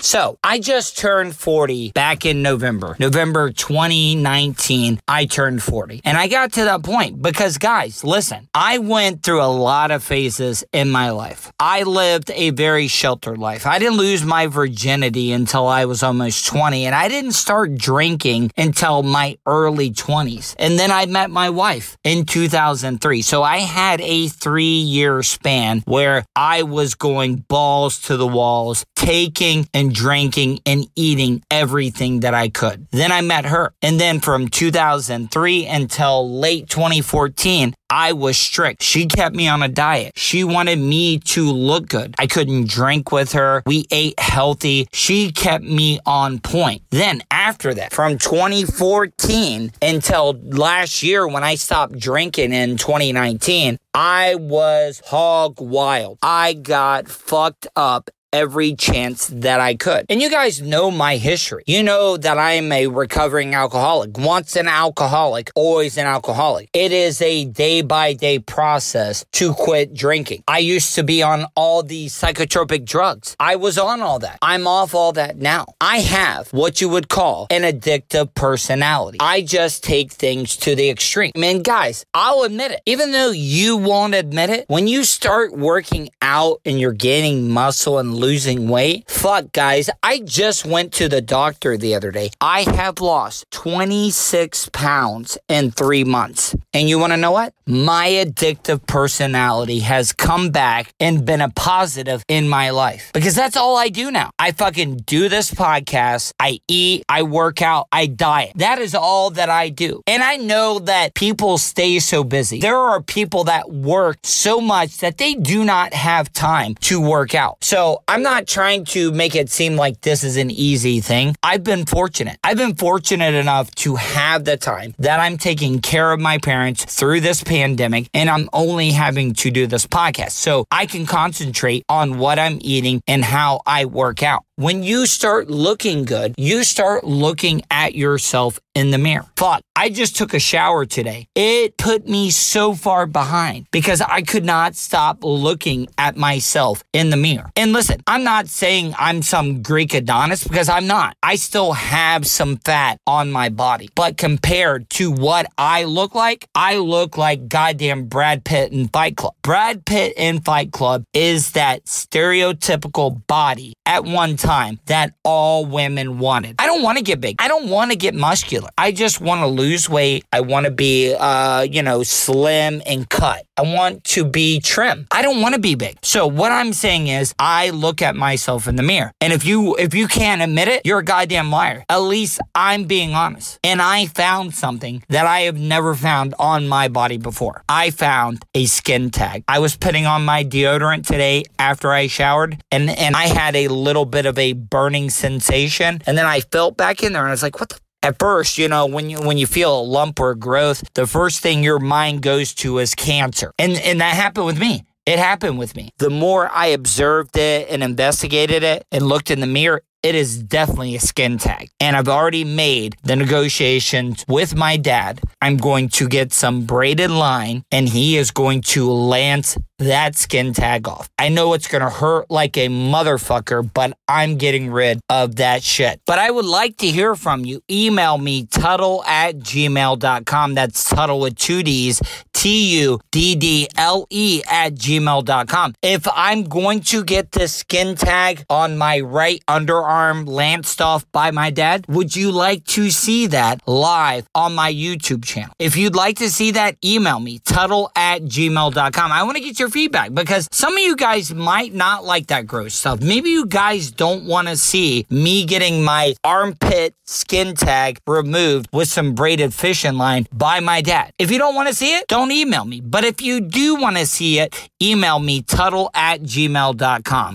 So 0.00 0.38
I 0.44 0.58
just 0.60 0.96
turned 0.96 1.34
40 1.36 1.92
back 1.92 2.24
in 2.24 2.40
November. 2.42 2.96
November 2.98 3.50
2019, 3.50 5.00
I 5.08 5.26
turned 5.26 5.62
40. 5.62 6.00
And 6.04 6.16
I 6.16 6.28
got 6.28 6.52
to 6.52 6.64
that 6.64 6.82
point 6.82 7.20
because, 7.20 7.58
guys, 7.58 8.04
listen, 8.04 8.48
I 8.54 8.78
went 8.78 9.22
through 9.22 9.42
a 9.42 9.46
lot 9.50 9.90
of 9.90 10.02
phases 10.02 10.64
in 10.72 10.90
my 10.90 11.10
life. 11.10 11.52
I 11.58 11.82
lived 11.82 12.30
a 12.30 12.50
very 12.50 12.86
sheltered 12.88 13.38
life. 13.38 13.66
I 13.66 13.78
didn't 13.78 13.98
lose 13.98 14.24
my 14.24 14.46
virginity 14.46 15.32
until 15.32 15.66
I 15.66 15.84
was 15.84 16.02
almost 16.02 16.46
20, 16.46 16.86
and 16.86 16.94
I 16.94 17.08
didn't 17.08 17.32
start 17.32 17.74
drinking 17.74 18.50
until 18.56 19.02
my 19.02 19.36
early 19.46 19.90
20s. 19.90 20.54
And 20.58 20.78
then 20.78 20.90
I 20.90 21.06
met 21.06 21.30
my 21.30 21.50
wife 21.50 21.96
in 22.04 22.24
2003. 22.24 23.22
So 23.22 23.42
I 23.42 23.58
had 23.58 24.00
a 24.00 24.28
three 24.28 24.78
year 24.78 25.22
span 25.22 25.82
where 25.86 26.24
I 26.36 26.62
was 26.62 26.94
going 26.94 27.36
balls 27.48 28.00
to 28.02 28.16
the 28.16 28.26
walls, 28.26 28.84
taking 28.94 29.68
and 29.74 29.94
drinking 29.98 30.60
and 30.64 30.86
eating 30.94 31.42
everything 31.50 32.20
that 32.20 32.32
I 32.32 32.48
could. 32.48 32.86
Then 32.92 33.10
I 33.10 33.20
met 33.20 33.46
her. 33.46 33.72
And 33.82 33.98
then 33.98 34.20
from 34.20 34.46
2003 34.46 35.66
until 35.66 36.38
late 36.38 36.68
2014, 36.68 37.74
I 37.90 38.12
was 38.12 38.36
strict. 38.36 38.82
She 38.82 39.06
kept 39.06 39.34
me 39.34 39.48
on 39.48 39.62
a 39.62 39.68
diet. 39.68 40.12
She 40.16 40.44
wanted 40.44 40.78
me 40.78 41.18
to 41.20 41.50
look 41.50 41.88
good. 41.88 42.14
I 42.18 42.26
couldn't 42.26 42.68
drink 42.68 43.10
with 43.10 43.32
her. 43.32 43.62
We 43.66 43.86
ate 43.90 44.20
healthy. 44.20 44.88
She 44.92 45.32
kept 45.32 45.64
me 45.64 45.98
on 46.06 46.38
point. 46.38 46.82
Then 46.90 47.22
after 47.30 47.74
that, 47.74 47.92
from 47.92 48.18
2014 48.18 49.72
until 49.82 50.38
last 50.42 51.02
year 51.02 51.26
when 51.26 51.42
I 51.42 51.56
stopped 51.56 51.98
drinking 51.98 52.52
in 52.52 52.76
2019, 52.76 53.78
I 53.94 54.36
was 54.36 55.02
hog 55.06 55.60
wild. 55.60 56.18
I 56.22 56.52
got 56.52 57.08
fucked 57.08 57.66
up 57.74 58.10
every 58.32 58.74
chance 58.74 59.28
that 59.28 59.60
I 59.60 59.74
could. 59.74 60.06
And 60.08 60.20
you 60.20 60.30
guys 60.30 60.60
know 60.60 60.90
my 60.90 61.16
history. 61.16 61.64
You 61.66 61.82
know 61.82 62.16
that 62.16 62.38
I 62.38 62.52
am 62.52 62.70
a 62.72 62.86
recovering 62.86 63.54
alcoholic. 63.54 64.18
Once 64.18 64.56
an 64.56 64.68
alcoholic, 64.68 65.50
always 65.54 65.96
an 65.96 66.06
alcoholic. 66.06 66.68
It 66.72 66.92
is 66.92 67.22
a 67.22 67.46
day 67.46 67.82
by 67.82 68.12
day 68.12 68.38
process 68.38 69.24
to 69.32 69.54
quit 69.54 69.94
drinking. 69.94 70.44
I 70.46 70.58
used 70.58 70.94
to 70.96 71.02
be 71.02 71.22
on 71.22 71.46
all 71.54 71.82
these 71.82 72.14
psychotropic 72.14 72.84
drugs. 72.84 73.36
I 73.40 73.56
was 73.56 73.78
on 73.78 74.00
all 74.00 74.18
that. 74.20 74.38
I'm 74.42 74.66
off 74.66 74.94
all 74.94 75.12
that 75.12 75.38
now. 75.38 75.66
I 75.80 75.98
have 75.98 76.48
what 76.52 76.80
you 76.80 76.88
would 76.88 77.08
call 77.08 77.46
an 77.50 77.62
addictive 77.62 78.34
personality. 78.34 79.18
I 79.20 79.42
just 79.42 79.84
take 79.84 80.12
things 80.12 80.56
to 80.58 80.74
the 80.74 80.90
extreme. 80.90 81.32
I 81.34 81.38
mean, 81.38 81.62
guys, 81.62 82.04
I'll 82.14 82.42
admit 82.42 82.72
it. 82.72 82.80
Even 82.86 83.12
though 83.12 83.30
you 83.30 83.76
won't 83.76 84.14
admit 84.14 84.50
it, 84.50 84.64
when 84.68 84.86
you 84.86 85.04
start 85.04 85.52
working 85.52 86.10
out 86.22 86.60
and 86.64 86.78
you're 86.78 86.92
gaining 86.92 87.50
muscle 87.50 87.98
and 87.98 88.17
losing 88.18 88.68
weight. 88.68 89.08
Fuck, 89.10 89.52
guys. 89.52 89.88
I 90.02 90.20
just 90.20 90.66
went 90.66 90.92
to 90.94 91.08
the 91.08 91.20
doctor 91.20 91.76
the 91.76 91.94
other 91.94 92.10
day. 92.10 92.30
I 92.40 92.62
have 92.62 93.00
lost 93.00 93.50
26 93.52 94.68
pounds 94.72 95.38
in 95.48 95.70
three 95.70 96.04
months. 96.04 96.54
And 96.74 96.88
you 96.88 96.98
want 96.98 97.12
to 97.12 97.16
know 97.16 97.32
what? 97.32 97.54
My 97.66 98.08
addictive 98.08 98.86
personality 98.86 99.80
has 99.80 100.12
come 100.12 100.50
back 100.50 100.92
and 100.98 101.24
been 101.24 101.40
a 101.40 101.50
positive 101.50 102.22
in 102.28 102.48
my 102.48 102.70
life 102.70 103.10
because 103.12 103.34
that's 103.34 103.56
all 103.56 103.76
I 103.76 103.88
do 103.88 104.10
now. 104.10 104.30
I 104.38 104.52
fucking 104.52 104.98
do 104.98 105.28
this 105.28 105.50
podcast. 105.50 106.32
I 106.40 106.60
eat, 106.68 107.04
I 107.08 107.22
work 107.22 107.62
out, 107.62 107.88
I 107.92 108.06
diet. 108.06 108.52
That 108.56 108.78
is 108.78 108.94
all 108.94 109.30
that 109.30 109.48
I 109.50 109.68
do. 109.68 110.02
And 110.06 110.22
I 110.22 110.36
know 110.36 110.78
that 110.80 111.14
people 111.14 111.58
stay 111.58 111.98
so 111.98 112.24
busy. 112.24 112.60
There 112.60 112.76
are 112.76 113.02
people 113.02 113.44
that 113.44 113.70
work 113.70 114.18
so 114.22 114.60
much 114.60 114.98
that 114.98 115.18
they 115.18 115.34
do 115.34 115.64
not 115.64 115.92
have 115.92 116.32
time 116.32 116.74
to 116.82 117.00
work 117.00 117.34
out. 117.34 117.62
So 117.62 118.02
I'm 118.10 118.22
not 118.22 118.46
trying 118.46 118.86
to 118.86 119.12
make 119.12 119.34
it 119.34 119.50
seem 119.50 119.76
like 119.76 120.00
this 120.00 120.24
is 120.24 120.38
an 120.38 120.50
easy 120.50 121.02
thing. 121.02 121.36
I've 121.42 121.62
been 121.62 121.84
fortunate. 121.84 122.38
I've 122.42 122.56
been 122.56 122.74
fortunate 122.74 123.34
enough 123.34 123.70
to 123.82 123.96
have 123.96 124.46
the 124.46 124.56
time 124.56 124.94
that 124.98 125.20
I'm 125.20 125.36
taking 125.36 125.80
care 125.80 126.10
of 126.10 126.18
my 126.18 126.38
parents 126.38 126.86
through 126.86 127.20
this 127.20 127.44
pandemic 127.44 128.08
and 128.14 128.30
I'm 128.30 128.48
only 128.54 128.92
having 128.92 129.34
to 129.34 129.50
do 129.50 129.66
this 129.66 129.86
podcast. 129.86 130.30
So 130.30 130.64
I 130.70 130.86
can 130.86 131.04
concentrate 131.04 131.84
on 131.90 132.18
what 132.18 132.38
I'm 132.38 132.56
eating 132.62 133.02
and 133.06 133.22
how 133.22 133.60
I 133.66 133.84
work 133.84 134.22
out. 134.22 134.42
When 134.56 134.82
you 134.82 135.04
start 135.04 135.50
looking 135.50 136.06
good, 136.06 136.34
you 136.38 136.64
start 136.64 137.04
looking 137.04 137.60
at 137.70 137.94
yourself 137.94 138.58
in 138.78 138.92
the 138.92 138.98
mirror. 138.98 139.26
Fuck, 139.36 139.62
I 139.74 139.90
just 139.90 140.16
took 140.16 140.34
a 140.34 140.38
shower 140.38 140.86
today. 140.86 141.26
It 141.34 141.76
put 141.76 142.08
me 142.08 142.30
so 142.30 142.74
far 142.74 143.06
behind 143.06 143.66
because 143.72 144.00
I 144.00 144.22
could 144.22 144.44
not 144.44 144.76
stop 144.76 145.18
looking 145.22 145.88
at 145.98 146.16
myself 146.16 146.84
in 146.92 147.10
the 147.10 147.16
mirror. 147.16 147.50
And 147.56 147.72
listen, 147.72 148.00
I'm 148.06 148.22
not 148.22 148.46
saying 148.46 148.94
I'm 148.96 149.22
some 149.22 149.62
Greek 149.62 149.94
Adonis 149.94 150.44
because 150.44 150.68
I'm 150.68 150.86
not. 150.86 151.16
I 151.22 151.34
still 151.34 151.72
have 151.72 152.24
some 152.26 152.58
fat 152.58 152.98
on 153.06 153.32
my 153.32 153.48
body. 153.48 153.88
But 153.96 154.16
compared 154.16 154.88
to 154.90 155.10
what 155.10 155.46
I 155.58 155.84
look 155.84 156.14
like, 156.14 156.48
I 156.54 156.76
look 156.76 157.18
like 157.18 157.48
goddamn 157.48 158.06
Brad 158.06 158.44
Pitt 158.44 158.72
in 158.72 158.88
Fight 158.88 159.16
Club. 159.16 159.34
Brad 159.42 159.84
Pitt 159.84 160.14
in 160.16 160.40
Fight 160.40 160.70
Club 160.70 161.02
is 161.12 161.52
that 161.52 161.86
stereotypical 161.86 163.26
body 163.26 163.74
at 163.86 164.04
one 164.04 164.36
time 164.36 164.78
that 164.86 165.14
all 165.24 165.66
women 165.66 166.18
wanted. 166.18 166.56
I 166.60 166.66
don't 166.66 166.82
want 166.82 166.98
to 166.98 167.04
get 167.04 167.20
big. 167.20 167.36
I 167.40 167.48
don't 167.48 167.68
want 167.68 167.90
to 167.90 167.96
get 167.96 168.14
muscular. 168.14 168.67
I 168.76 168.92
just 168.92 169.20
want 169.20 169.40
to 169.40 169.46
lose 169.46 169.88
weight. 169.88 170.24
I 170.32 170.40
want 170.40 170.66
to 170.66 170.70
be, 170.70 171.14
uh, 171.14 171.62
you 171.62 171.82
know, 171.82 172.02
slim 172.02 172.82
and 172.86 173.08
cut. 173.08 173.44
I 173.56 173.62
want 173.62 174.04
to 174.04 174.24
be 174.24 174.60
trim. 174.60 175.06
I 175.10 175.22
don't 175.22 175.40
want 175.40 175.54
to 175.54 175.60
be 175.60 175.74
big. 175.74 175.98
So 176.02 176.26
what 176.26 176.52
I'm 176.52 176.72
saying 176.72 177.08
is 177.08 177.34
I 177.38 177.70
look 177.70 178.02
at 178.02 178.14
myself 178.14 178.68
in 178.68 178.76
the 178.76 178.82
mirror. 178.82 179.10
And 179.20 179.32
if 179.32 179.44
you 179.44 179.76
if 179.76 179.94
you 179.94 180.06
can't 180.06 180.42
admit 180.42 180.68
it, 180.68 180.82
you're 180.84 181.00
a 181.00 181.04
goddamn 181.04 181.50
liar. 181.50 181.84
At 181.88 181.98
least 181.98 182.40
I'm 182.54 182.84
being 182.84 183.14
honest. 183.14 183.58
And 183.64 183.82
I 183.82 184.06
found 184.06 184.54
something 184.54 185.02
that 185.08 185.26
I 185.26 185.40
have 185.40 185.58
never 185.58 185.94
found 185.94 186.34
on 186.38 186.68
my 186.68 186.86
body 186.88 187.18
before. 187.18 187.64
I 187.68 187.90
found 187.90 188.44
a 188.54 188.66
skin 188.66 189.10
tag. 189.10 189.42
I 189.48 189.58
was 189.58 189.76
putting 189.76 190.06
on 190.06 190.24
my 190.24 190.44
deodorant 190.44 191.06
today 191.06 191.42
after 191.58 191.90
I 191.92 192.06
showered 192.06 192.62
and 192.70 192.88
and 192.88 193.16
I 193.16 193.26
had 193.26 193.56
a 193.56 193.68
little 193.68 194.04
bit 194.04 194.26
of 194.26 194.38
a 194.38 194.52
burning 194.52 195.10
sensation 195.10 196.00
and 196.06 196.16
then 196.16 196.26
I 196.26 196.40
felt 196.40 196.76
back 196.76 197.02
in 197.02 197.12
there 197.12 197.22
and 197.22 197.28
I 197.28 197.32
was 197.32 197.42
like, 197.42 197.58
what 197.58 197.70
the 197.70 197.80
at 198.02 198.18
first, 198.18 198.58
you 198.58 198.68
know, 198.68 198.86
when 198.86 199.10
you 199.10 199.18
when 199.18 199.38
you 199.38 199.46
feel 199.46 199.80
a 199.80 199.82
lump 199.82 200.20
or 200.20 200.30
a 200.30 200.36
growth, 200.36 200.82
the 200.94 201.06
first 201.06 201.40
thing 201.40 201.62
your 201.62 201.78
mind 201.78 202.22
goes 202.22 202.54
to 202.54 202.78
is 202.78 202.94
cancer. 202.94 203.52
And 203.58 203.72
and 203.72 204.00
that 204.00 204.14
happened 204.14 204.46
with 204.46 204.58
me. 204.58 204.84
It 205.06 205.18
happened 205.18 205.58
with 205.58 205.74
me. 205.74 205.90
The 205.98 206.10
more 206.10 206.50
I 206.52 206.66
observed 206.66 207.36
it 207.38 207.68
and 207.70 207.82
investigated 207.82 208.62
it 208.62 208.84
and 208.92 209.06
looked 209.06 209.30
in 209.30 209.40
the 209.40 209.46
mirror, 209.46 209.82
it 210.02 210.14
is 210.14 210.42
definitely 210.42 210.94
a 210.94 211.00
skin 211.00 211.38
tag. 211.38 211.70
And 211.80 211.96
I've 211.96 212.08
already 212.08 212.44
made 212.44 212.96
the 213.02 213.16
negotiations 213.16 214.24
with 214.28 214.54
my 214.54 214.76
dad. 214.76 215.20
I'm 215.42 215.56
going 215.56 215.88
to 215.90 216.08
get 216.08 216.32
some 216.32 216.64
braided 216.66 217.10
line 217.10 217.64
and 217.72 217.88
he 217.88 218.16
is 218.16 218.30
going 218.30 218.62
to 218.62 218.90
lance 218.90 219.56
that 219.78 220.16
skin 220.16 220.52
tag 220.52 220.88
off. 220.88 221.08
I 221.18 221.28
know 221.28 221.52
it's 221.52 221.68
going 221.68 221.82
to 221.82 221.90
hurt 221.90 222.30
like 222.30 222.56
a 222.56 222.68
motherfucker, 222.68 223.68
but 223.72 223.96
I'm 224.08 224.36
getting 224.36 224.70
rid 224.70 225.00
of 225.08 225.36
that 225.36 225.62
shit. 225.62 226.00
But 226.06 226.18
I 226.18 226.30
would 226.30 226.44
like 226.44 226.76
to 226.78 226.88
hear 226.88 227.14
from 227.14 227.44
you. 227.44 227.62
Email 227.70 228.18
me, 228.18 228.46
Tuddle 228.46 229.04
at 229.04 229.38
gmail.com. 229.38 230.54
That's 230.54 230.84
Tuddle 230.88 231.20
with 231.20 231.36
two 231.36 231.62
D's, 231.62 232.02
T 232.32 232.80
U 232.80 233.00
D 233.12 233.36
D 233.36 233.68
L 233.76 234.06
E 234.10 234.42
at 234.50 234.74
gmail.com. 234.74 235.74
If 235.82 236.06
I'm 236.12 236.44
going 236.44 236.80
to 236.80 237.04
get 237.04 237.32
this 237.32 237.54
skin 237.54 237.94
tag 237.94 238.44
on 238.50 238.78
my 238.78 239.00
right 239.00 239.42
underarm 239.88 240.28
lanced 240.28 240.80
off 240.80 241.10
by 241.12 241.30
my 241.30 241.50
dad, 241.50 241.84
would 241.88 242.14
you 242.14 242.30
like 242.30 242.64
to 242.64 242.90
see 242.90 243.26
that 243.28 243.60
live 243.66 244.26
on 244.34 244.54
my 244.54 244.72
YouTube 244.72 245.24
channel? 245.24 245.52
If 245.58 245.76
you'd 245.76 245.94
like 245.94 246.18
to 246.18 246.30
see 246.30 246.52
that, 246.52 246.76
email 246.84 247.20
me, 247.20 247.38
Tuddle 247.40 247.90
at 247.96 248.22
gmail.com. 248.22 249.12
I 249.12 249.22
want 249.22 249.36
to 249.36 249.42
get 249.42 249.58
your 249.58 249.68
feedback 249.68 250.12
because 250.14 250.48
some 250.52 250.74
of 250.74 250.80
you 250.80 250.96
guys 250.96 251.32
might 251.34 251.74
not 251.74 252.04
like 252.04 252.28
that 252.28 252.46
gross 252.46 252.74
stuff. 252.74 253.00
Maybe 253.00 253.30
you 253.30 253.46
guys 253.46 253.90
don't 253.90 254.24
want 254.24 254.48
to 254.48 254.56
see 254.56 255.06
me 255.10 255.44
getting 255.44 255.82
my 255.82 256.14
armpit 256.24 256.94
skin 257.06 257.54
tag 257.54 257.98
removed 258.06 258.68
with 258.72 258.88
some 258.88 259.14
braided 259.14 259.54
fishing 259.54 259.94
line 259.94 260.26
by 260.32 260.60
my 260.60 260.82
dad. 260.82 261.12
If 261.18 261.30
you 261.30 261.38
don't 261.38 261.54
want 261.54 261.68
to 261.68 261.74
see 261.74 261.96
it, 261.96 262.06
don't 262.08 262.30
email 262.30 262.64
me. 262.64 262.80
But 262.80 263.04
if 263.04 263.22
you 263.22 263.40
do 263.40 263.76
want 263.76 263.96
to 263.96 264.06
see 264.06 264.38
it, 264.38 264.68
email 264.82 265.18
me, 265.18 265.42
tuddle 265.42 265.90
at 265.94 266.20
gmail.com. 266.22 267.34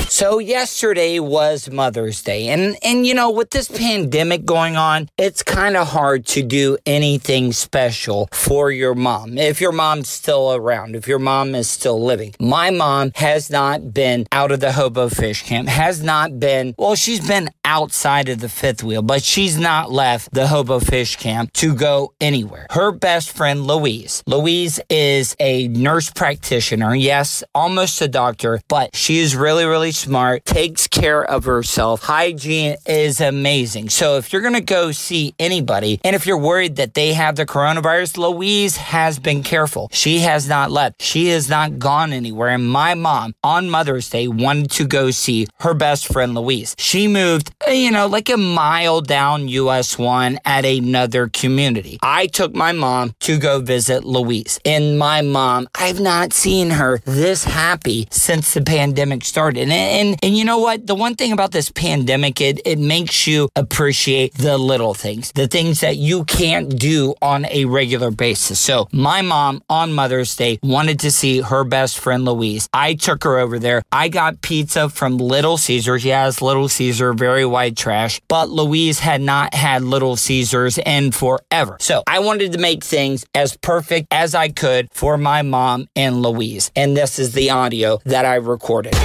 So 0.21 0.37
yesterday 0.37 1.17
was 1.17 1.67
Mother's 1.71 2.21
Day 2.21 2.49
and 2.49 2.77
and 2.83 3.07
you 3.07 3.15
know 3.15 3.31
with 3.31 3.49
this 3.49 3.67
pandemic 3.67 4.45
going 4.45 4.75
on 4.75 5.09
it's 5.17 5.41
kind 5.41 5.75
of 5.75 5.87
hard 5.87 6.27
to 6.27 6.43
do 6.43 6.77
anything 6.85 7.51
special 7.53 8.29
for 8.31 8.69
your 8.69 8.93
mom 8.93 9.39
if 9.39 9.59
your 9.59 9.71
mom's 9.71 10.09
still 10.09 10.53
around 10.53 10.95
if 10.95 11.07
your 11.07 11.17
mom 11.17 11.55
is 11.55 11.67
still 11.67 11.99
living. 11.99 12.35
My 12.39 12.69
mom 12.69 13.13
has 13.15 13.49
not 13.49 13.95
been 13.95 14.27
out 14.31 14.51
of 14.51 14.59
the 14.59 14.73
hobo 14.73 15.09
fish 15.09 15.41
camp 15.41 15.67
has 15.67 16.03
not 16.03 16.39
been 16.39 16.75
well 16.77 16.93
she's 16.93 17.27
been 17.27 17.49
outside 17.65 18.29
of 18.29 18.41
the 18.41 18.49
fifth 18.49 18.83
wheel 18.83 19.01
but 19.01 19.23
she's 19.23 19.57
not 19.57 19.91
left 19.91 20.31
the 20.35 20.45
hobo 20.45 20.79
fish 20.79 21.15
camp 21.15 21.51
to 21.53 21.73
go 21.73 22.13
anywhere. 22.21 22.67
Her 22.69 22.91
best 22.91 23.31
friend 23.31 23.65
Louise. 23.65 24.21
Louise 24.27 24.79
is 24.87 25.35
a 25.39 25.67
nurse 25.69 26.11
practitioner. 26.11 26.93
Yes, 26.93 27.43
almost 27.55 27.99
a 28.03 28.07
doctor, 28.07 28.61
but 28.67 28.95
she 28.95 29.17
is 29.17 29.35
really 29.35 29.65
really 29.65 29.91
smart, 29.91 30.10
takes 30.45 30.87
care 30.87 31.23
of 31.23 31.45
herself. 31.45 32.03
Hygiene 32.03 32.75
is 32.85 33.21
amazing. 33.21 33.89
So 33.89 34.17
if 34.17 34.33
you're 34.33 34.41
going 34.41 34.53
to 34.53 34.61
go 34.61 34.91
see 34.91 35.33
anybody, 35.39 36.01
and 36.03 36.15
if 36.15 36.25
you're 36.25 36.37
worried 36.37 36.75
that 36.75 36.93
they 36.93 37.13
have 37.13 37.35
the 37.37 37.45
coronavirus, 37.45 38.17
Louise 38.17 38.75
has 38.77 39.19
been 39.19 39.41
careful. 39.41 39.89
She 39.91 40.19
has 40.19 40.49
not 40.49 40.69
left. 40.69 41.01
She 41.01 41.27
has 41.29 41.49
not 41.49 41.79
gone 41.79 42.11
anywhere. 42.11 42.49
And 42.49 42.67
my 42.67 42.93
mom 42.93 43.33
on 43.43 43.69
Mother's 43.69 44.09
Day 44.09 44.27
wanted 44.27 44.71
to 44.71 44.85
go 44.85 45.11
see 45.11 45.47
her 45.61 45.73
best 45.73 46.11
friend 46.11 46.35
Louise. 46.35 46.75
She 46.77 47.07
moved, 47.07 47.51
uh, 47.67 47.71
you 47.71 47.91
know, 47.91 48.07
like 48.07 48.29
a 48.29 48.37
mile 48.37 49.01
down 49.01 49.47
US 49.47 49.97
1 49.97 50.39
at 50.43 50.65
another 50.65 51.29
community. 51.29 51.99
I 52.03 52.27
took 52.27 52.53
my 52.53 52.71
mom 52.73 53.15
to 53.21 53.39
go 53.39 53.59
visit 53.59 54.03
Louise. 54.03 54.59
And 54.65 54.99
my 54.99 55.21
mom, 55.21 55.67
I've 55.75 55.99
not 55.99 56.33
seen 56.33 56.71
her 56.71 56.99
this 57.05 57.45
happy 57.45 58.07
since 58.11 58.53
the 58.53 58.61
pandemic 58.61 59.23
started. 59.23 59.69
And, 59.69 59.73
and, 60.01 60.19
and 60.23 60.35
you 60.35 60.43
know 60.43 60.57
what? 60.57 60.87
The 60.87 60.95
one 60.95 61.15
thing 61.15 61.31
about 61.31 61.51
this 61.51 61.69
pandemic, 61.69 62.41
it, 62.41 62.59
it 62.65 62.79
makes 62.79 63.27
you 63.27 63.49
appreciate 63.55 64.33
the 64.33 64.57
little 64.57 64.95
things, 64.95 65.31
the 65.33 65.47
things 65.47 65.81
that 65.81 65.97
you 65.97 66.25
can't 66.25 66.75
do 66.77 67.13
on 67.21 67.45
a 67.45 67.65
regular 67.65 68.09
basis. 68.09 68.59
So 68.59 68.87
my 68.91 69.21
mom 69.21 69.61
on 69.69 69.93
Mother's 69.93 70.35
Day 70.35 70.57
wanted 70.63 70.99
to 71.01 71.11
see 71.11 71.41
her 71.41 71.63
best 71.63 71.99
friend 71.99 72.25
Louise. 72.25 72.67
I 72.73 72.95
took 72.95 73.23
her 73.23 73.37
over 73.37 73.59
there. 73.59 73.83
I 73.91 74.09
got 74.09 74.41
pizza 74.41 74.89
from 74.89 75.17
Little 75.17 75.57
Caesars. 75.57 76.03
Yes, 76.03 76.41
Little 76.41 76.67
Caesar, 76.67 77.13
very 77.13 77.45
white 77.45 77.77
trash, 77.77 78.19
but 78.27 78.49
Louise 78.49 78.99
had 78.99 79.21
not 79.21 79.53
had 79.53 79.83
Little 79.83 80.15
Caesars 80.15 80.79
in 80.79 81.11
forever. 81.11 81.77
So 81.79 82.01
I 82.07 82.19
wanted 82.19 82.53
to 82.53 82.57
make 82.57 82.83
things 82.83 83.23
as 83.35 83.55
perfect 83.57 84.07
as 84.09 84.33
I 84.33 84.49
could 84.49 84.89
for 84.91 85.17
my 85.17 85.43
mom 85.43 85.87
and 85.95 86.23
Louise. 86.23 86.71
And 86.75 86.97
this 86.97 87.19
is 87.19 87.33
the 87.33 87.51
audio 87.51 87.99
that 88.05 88.25
I 88.25 88.35
recorded. 88.35 88.95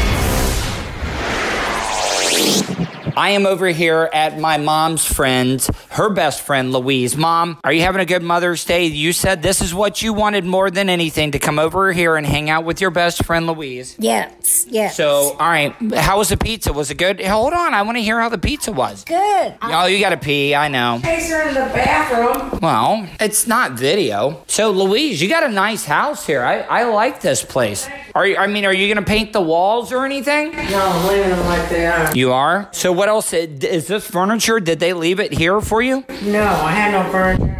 you 2.38 2.95
I 3.16 3.30
am 3.30 3.46
over 3.46 3.66
here 3.68 4.11
at 4.12 4.38
my 4.38 4.58
mom's 4.58 5.02
friend, 5.02 5.66
her 5.88 6.11
best 6.11 6.42
friend, 6.42 6.70
Louise. 6.70 7.16
Mom, 7.16 7.58
are 7.64 7.73
you 7.73 7.80
having 7.80 8.02
a 8.02 8.04
good 8.04 8.23
Mother's 8.23 8.62
Day? 8.66 8.85
You 8.87 9.14
said 9.14 9.42
this 9.42 9.62
is 9.62 9.73
what 9.73 10.02
you 10.02 10.12
wanted 10.12 10.44
more 10.44 10.70
than 10.70 10.90
anything 10.90 11.30
to 11.30 11.38
come 11.38 11.58
over 11.58 11.92
here 11.92 12.16
and 12.16 12.26
hang 12.26 12.50
out 12.50 12.64
with 12.66 12.82
your 12.82 12.90
best 12.90 13.25
friend, 13.25 13.46
Louise. 13.46 13.96
Yes, 13.99 14.66
yes. 14.68 14.96
So, 14.99 15.35
all 15.40 15.49
right, 15.49 15.73
how 15.94 16.18
was 16.18 16.28
the 16.28 16.37
pizza? 16.37 16.75
Was 16.75 16.90
it 16.90 16.96
good? 16.99 17.18
Hold 17.25 17.54
on, 17.54 17.73
I 17.73 17.80
want 17.82 17.96
to 17.96 18.02
hear 18.02 18.20
how 18.20 18.28
the 18.28 18.37
pizza 18.37 18.70
was. 18.70 19.02
good. 19.04 19.54
Oh, 19.62 19.87
you 19.87 19.99
got 19.99 20.11
to 20.11 20.18
pee. 20.18 20.54
I 20.54 20.68
know. 20.68 21.00
Takes 21.02 21.30
her 21.30 21.49
in 21.49 21.54
the 21.54 21.61
bathroom. 21.75 22.58
Well, 22.61 23.08
it's 23.18 23.46
not 23.46 23.73
video. 23.73 24.44
So, 24.46 24.70
Louise, 24.73 25.23
you 25.23 25.30
got 25.30 25.42
a 25.42 25.49
nice 25.49 25.87
house 25.87 26.26
here. 26.26 26.42
I, 26.42 26.61
I 26.61 26.85
like 26.85 27.23
this 27.23 27.42
place. 27.42 27.88
Are 28.14 28.26
you, 28.26 28.37
I 28.37 28.46
mean, 28.46 28.66
are 28.66 28.73
you 28.75 28.92
going 28.92 29.02
to 29.02 29.08
paint 29.11 29.32
the 29.32 29.40
walls 29.40 29.90
or 29.92 30.04
anything? 30.04 30.52
No, 30.52 30.61
I'm 30.87 31.06
leaving 31.08 31.30
them 31.30 31.46
like 31.46 31.68
they 31.70 31.87
are. 31.87 32.14
You 32.14 32.32
are? 32.32 32.68
So, 32.73 32.92
what 32.92 33.05
else? 33.08 33.32
Is 33.32 33.86
this 33.86 34.06
furniture? 34.08 34.60
Did 34.60 34.80
they 34.80 34.92
leave 34.92 35.20
it 35.20 35.32
here 35.32 35.60
for 35.60 35.82
you? 35.82 36.04
No, 36.22 36.42
I 36.42 36.70
had 36.72 36.92
no 36.92 37.10
furniture. 37.10 37.55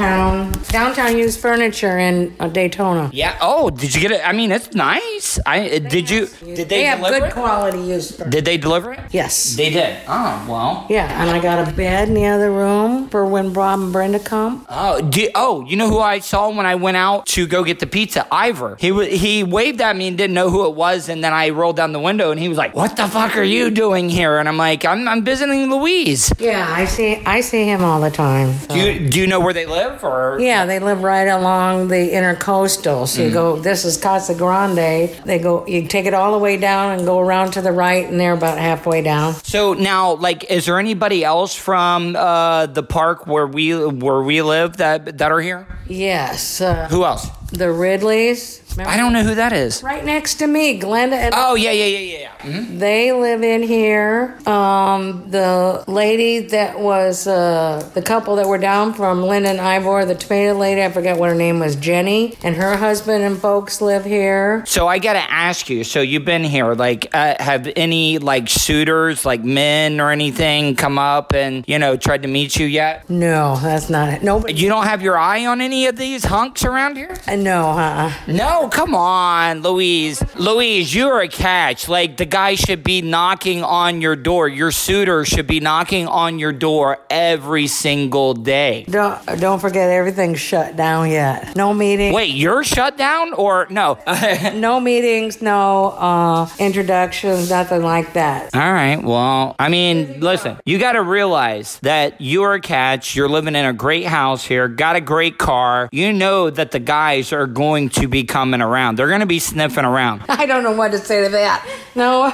I 0.00 0.42
went 0.42 0.54
to 0.54 0.60
downtown. 0.72 0.94
Downtown 0.96 1.18
used 1.18 1.40
furniture 1.40 1.98
in 1.98 2.34
uh, 2.40 2.48
Daytona. 2.48 3.10
Yeah. 3.12 3.36
Oh, 3.40 3.70
did 3.70 3.94
you 3.94 4.00
get 4.00 4.10
it? 4.12 4.20
I 4.26 4.32
mean, 4.32 4.52
it's 4.52 4.74
nice. 4.74 5.38
I 5.46 5.78
did 5.78 6.08
you? 6.10 6.26
Did 6.26 6.56
they, 6.56 6.64
They 6.64 6.82
have 6.84 6.98
deliver 6.98 7.20
good 7.20 7.26
it? 7.28 7.32
quality 7.32 7.78
used 7.80 8.14
furniture. 8.16 8.30
Did 8.30 8.44
they 8.44 8.56
deliver 8.56 8.92
it? 8.92 9.00
Yes. 9.10 9.56
They 9.56 9.70
did. 9.70 9.98
Oh 10.08 10.46
well. 10.48 10.86
Yeah, 10.88 11.20
and 11.22 11.30
I 11.30 11.40
got 11.40 11.68
a 11.68 11.72
bed 11.72 12.08
in 12.08 12.14
the 12.14 12.26
other 12.26 12.50
room 12.50 13.08
for 13.08 13.26
when 13.26 13.52
Bob 13.52 13.80
and 13.80 13.92
Brenda 13.92 14.18
come. 14.18 14.66
Oh, 14.68 15.00
do, 15.02 15.28
oh, 15.34 15.64
you 15.66 15.76
know 15.76 15.88
who 15.88 15.98
I 16.00 16.18
saw 16.20 16.48
when 16.50 16.66
I 16.66 16.74
went 16.76 16.96
out 16.96 17.26
to 17.34 17.46
go 17.46 17.64
get 17.64 17.78
the 17.80 17.86
pizza? 17.86 18.26
Ivor. 18.32 18.76
He 18.78 18.90
he 19.16 19.42
waved 19.44 19.80
at 19.80 19.96
me 19.96 20.08
and 20.08 20.16
didn't 20.16 20.34
know 20.34 20.50
who 20.50 20.66
it 20.66 20.74
was, 20.74 21.08
and 21.08 21.22
then 21.24 21.32
I 21.32 21.50
rolled 21.50 21.76
down 21.76 21.92
the 21.92 22.00
window 22.00 22.30
and 22.30 22.40
he 22.40 22.48
was 22.48 22.58
like, 22.58 22.74
"What 22.74 22.96
the 22.96 23.06
fuck 23.08 23.36
are 23.36 23.42
you 23.42 23.70
doing 23.70 24.08
here?" 24.08 24.38
And 24.38 24.48
I'm 24.48 24.56
like, 24.56 24.84
"I'm 24.84 25.06
I'm 25.08 25.24
visiting 25.24 25.70
Louise." 25.70 26.32
Yeah, 26.38 26.66
I 26.68 26.84
see. 26.84 27.16
I 27.26 27.40
see 27.40 27.64
him 27.64 27.82
all 27.82 28.00
the 28.00 28.10
time. 28.10 28.54
so- 28.60 28.74
Do 28.74 28.78
you, 28.80 29.08
do 29.10 29.20
you 29.20 29.26
know 29.26 29.40
where 29.40 29.52
they 29.52 29.66
live? 29.66 29.89
Live, 29.90 30.04
or 30.04 30.38
Yeah, 30.40 30.66
they 30.66 30.78
live 30.78 31.02
right 31.02 31.26
along 31.28 31.88
the 31.88 32.10
intercoastal. 32.10 33.06
So 33.08 33.20
Mm. 33.20 33.24
you 33.24 33.30
go, 33.30 33.56
this 33.56 33.84
is 33.84 33.96
Casa 33.96 34.34
Grande. 34.34 35.10
They 35.24 35.38
go, 35.38 35.64
you 35.66 35.86
take 35.86 36.06
it 36.06 36.14
all 36.14 36.32
the 36.32 36.38
way 36.38 36.56
down 36.56 36.92
and 36.92 37.04
go 37.06 37.18
around 37.18 37.52
to 37.52 37.60
the 37.62 37.72
right, 37.72 38.06
and 38.08 38.18
they're 38.18 38.32
about 38.34 38.58
halfway 38.58 39.02
down. 39.02 39.34
So 39.44 39.72
now, 39.74 40.14
like, 40.14 40.44
is 40.50 40.66
there 40.66 40.78
anybody 40.78 41.24
else 41.24 41.54
from 41.54 42.16
uh, 42.16 42.66
the 42.66 42.82
park 42.82 43.26
where 43.26 43.46
we 43.46 43.70
where 43.74 44.22
we 44.22 44.42
live 44.42 44.76
that 44.78 45.18
that 45.18 45.32
are 45.32 45.40
here? 45.40 45.66
Yes. 45.86 46.60
Uh, 46.60 46.86
Who 46.90 47.04
else? 47.04 47.26
The 47.52 47.72
Ridleys. 47.72 48.58
I 48.78 48.96
don't 48.96 49.12
know 49.12 49.24
who 49.24 49.34
that 49.34 49.52
is. 49.52 49.82
Right 49.82 50.04
next 50.04 50.36
to 50.36 50.46
me, 50.46 50.78
Glenda 50.78 51.14
and 51.14 51.34
Oh 51.36 51.56
yeah, 51.56 51.72
yeah, 51.72 51.86
yeah, 51.98 52.18
yeah. 52.20 52.28
Mhm. 52.38 52.78
They 52.78 53.10
live 53.12 53.42
in 53.42 53.62
here. 53.64 54.38
Um, 54.46 55.28
the 55.30 55.82
lady 55.88 56.38
that 56.40 56.78
was 56.78 57.26
uh, 57.26 57.88
the 57.94 58.00
couple 58.02 58.36
that 58.36 58.46
were 58.46 58.58
down 58.58 58.94
from 58.94 59.24
Linden 59.24 59.58
Ivor, 59.58 60.04
the 60.04 60.14
tomato 60.14 60.54
lady, 60.56 60.82
I 60.84 60.90
forget 60.90 61.18
what 61.18 61.28
her 61.30 61.34
name 61.34 61.58
was, 61.58 61.74
Jenny, 61.76 62.36
and 62.44 62.54
her 62.56 62.76
husband 62.76 63.24
and 63.24 63.36
folks 63.36 63.80
live 63.80 64.04
here. 64.04 64.62
So 64.66 64.86
I 64.86 64.98
gotta 65.00 65.28
ask 65.30 65.68
you. 65.68 65.82
So 65.82 66.00
you've 66.00 66.24
been 66.24 66.44
here. 66.44 66.74
Like, 66.74 67.08
uh, 67.12 67.34
have 67.42 67.68
any 67.74 68.18
like 68.18 68.48
suitors, 68.48 69.24
like 69.26 69.42
men 69.42 70.00
or 70.00 70.10
anything, 70.12 70.76
come 70.76 70.96
up 70.98 71.32
and 71.34 71.64
you 71.66 71.78
know 71.80 71.96
tried 71.96 72.22
to 72.22 72.28
meet 72.28 72.56
you 72.56 72.66
yet? 72.66 73.10
No, 73.10 73.56
that's 73.60 73.90
not 73.90 74.08
it. 74.10 74.22
Nobody. 74.22 74.54
You 74.54 74.68
don't 74.68 74.86
have 74.86 75.02
your 75.02 75.18
eye 75.18 75.44
on 75.46 75.60
any 75.60 75.86
of 75.86 75.96
these 75.96 76.24
hunks 76.24 76.64
around 76.64 76.96
here? 76.96 77.16
Uh, 77.26 77.34
no, 77.42 77.72
huh? 77.72 78.10
No, 78.26 78.68
come 78.68 78.94
on, 78.94 79.62
Louise. 79.62 80.22
Louise, 80.36 80.94
you're 80.94 81.20
a 81.20 81.28
catch. 81.28 81.88
Like 81.88 82.16
the 82.16 82.26
guy 82.26 82.54
should 82.54 82.82
be 82.84 83.02
knocking 83.02 83.62
on 83.62 84.00
your 84.00 84.16
door. 84.16 84.48
Your 84.48 84.70
suitor 84.70 85.24
should 85.24 85.46
be 85.46 85.60
knocking 85.60 86.06
on 86.06 86.38
your 86.38 86.52
door 86.52 86.98
every 87.08 87.66
single 87.66 88.34
day. 88.34 88.84
Don't 88.88 89.24
don't 89.40 89.58
forget 89.58 89.90
everything's 89.90 90.40
shut 90.40 90.76
down 90.76 91.10
yet. 91.10 91.56
No 91.56 91.72
meeting. 91.72 92.12
Wait, 92.12 92.34
you're 92.34 92.64
shut 92.64 92.96
down 92.96 93.32
or 93.32 93.66
no? 93.70 93.98
No 94.60 94.80
meetings. 94.80 95.40
No 95.40 95.90
uh, 95.90 96.48
introductions. 96.58 97.50
Nothing 97.50 97.82
like 97.82 98.12
that. 98.14 98.54
All 98.54 98.72
right. 98.72 99.02
Well, 99.02 99.56
I 99.58 99.68
mean, 99.68 100.20
listen, 100.20 100.58
you 100.64 100.78
got 100.78 100.92
to 100.92 101.02
realize 101.02 101.78
that 101.80 102.20
you're 102.20 102.54
a 102.54 102.60
catch. 102.60 103.14
You're 103.16 103.28
living 103.28 103.54
in 103.54 103.64
a 103.64 103.72
great 103.72 104.06
house 104.06 104.44
here, 104.44 104.68
got 104.68 104.96
a 104.96 105.00
great 105.00 105.38
car. 105.38 105.88
You 105.92 106.12
know 106.12 106.50
that 106.50 106.70
the 106.72 106.78
guys 106.78 107.29
are 107.32 107.46
going 107.46 107.88
to 107.90 108.08
be 108.08 108.24
coming 108.24 108.60
around. 108.60 108.96
They're 108.96 109.08
going 109.08 109.20
to 109.20 109.26
be 109.26 109.38
sniffing 109.38 109.84
around. 109.84 110.22
I 110.28 110.46
don't 110.46 110.62
know 110.62 110.72
what 110.72 110.92
to 110.92 110.98
say 110.98 111.24
to 111.24 111.30
that. 111.30 111.66
No. 111.94 112.30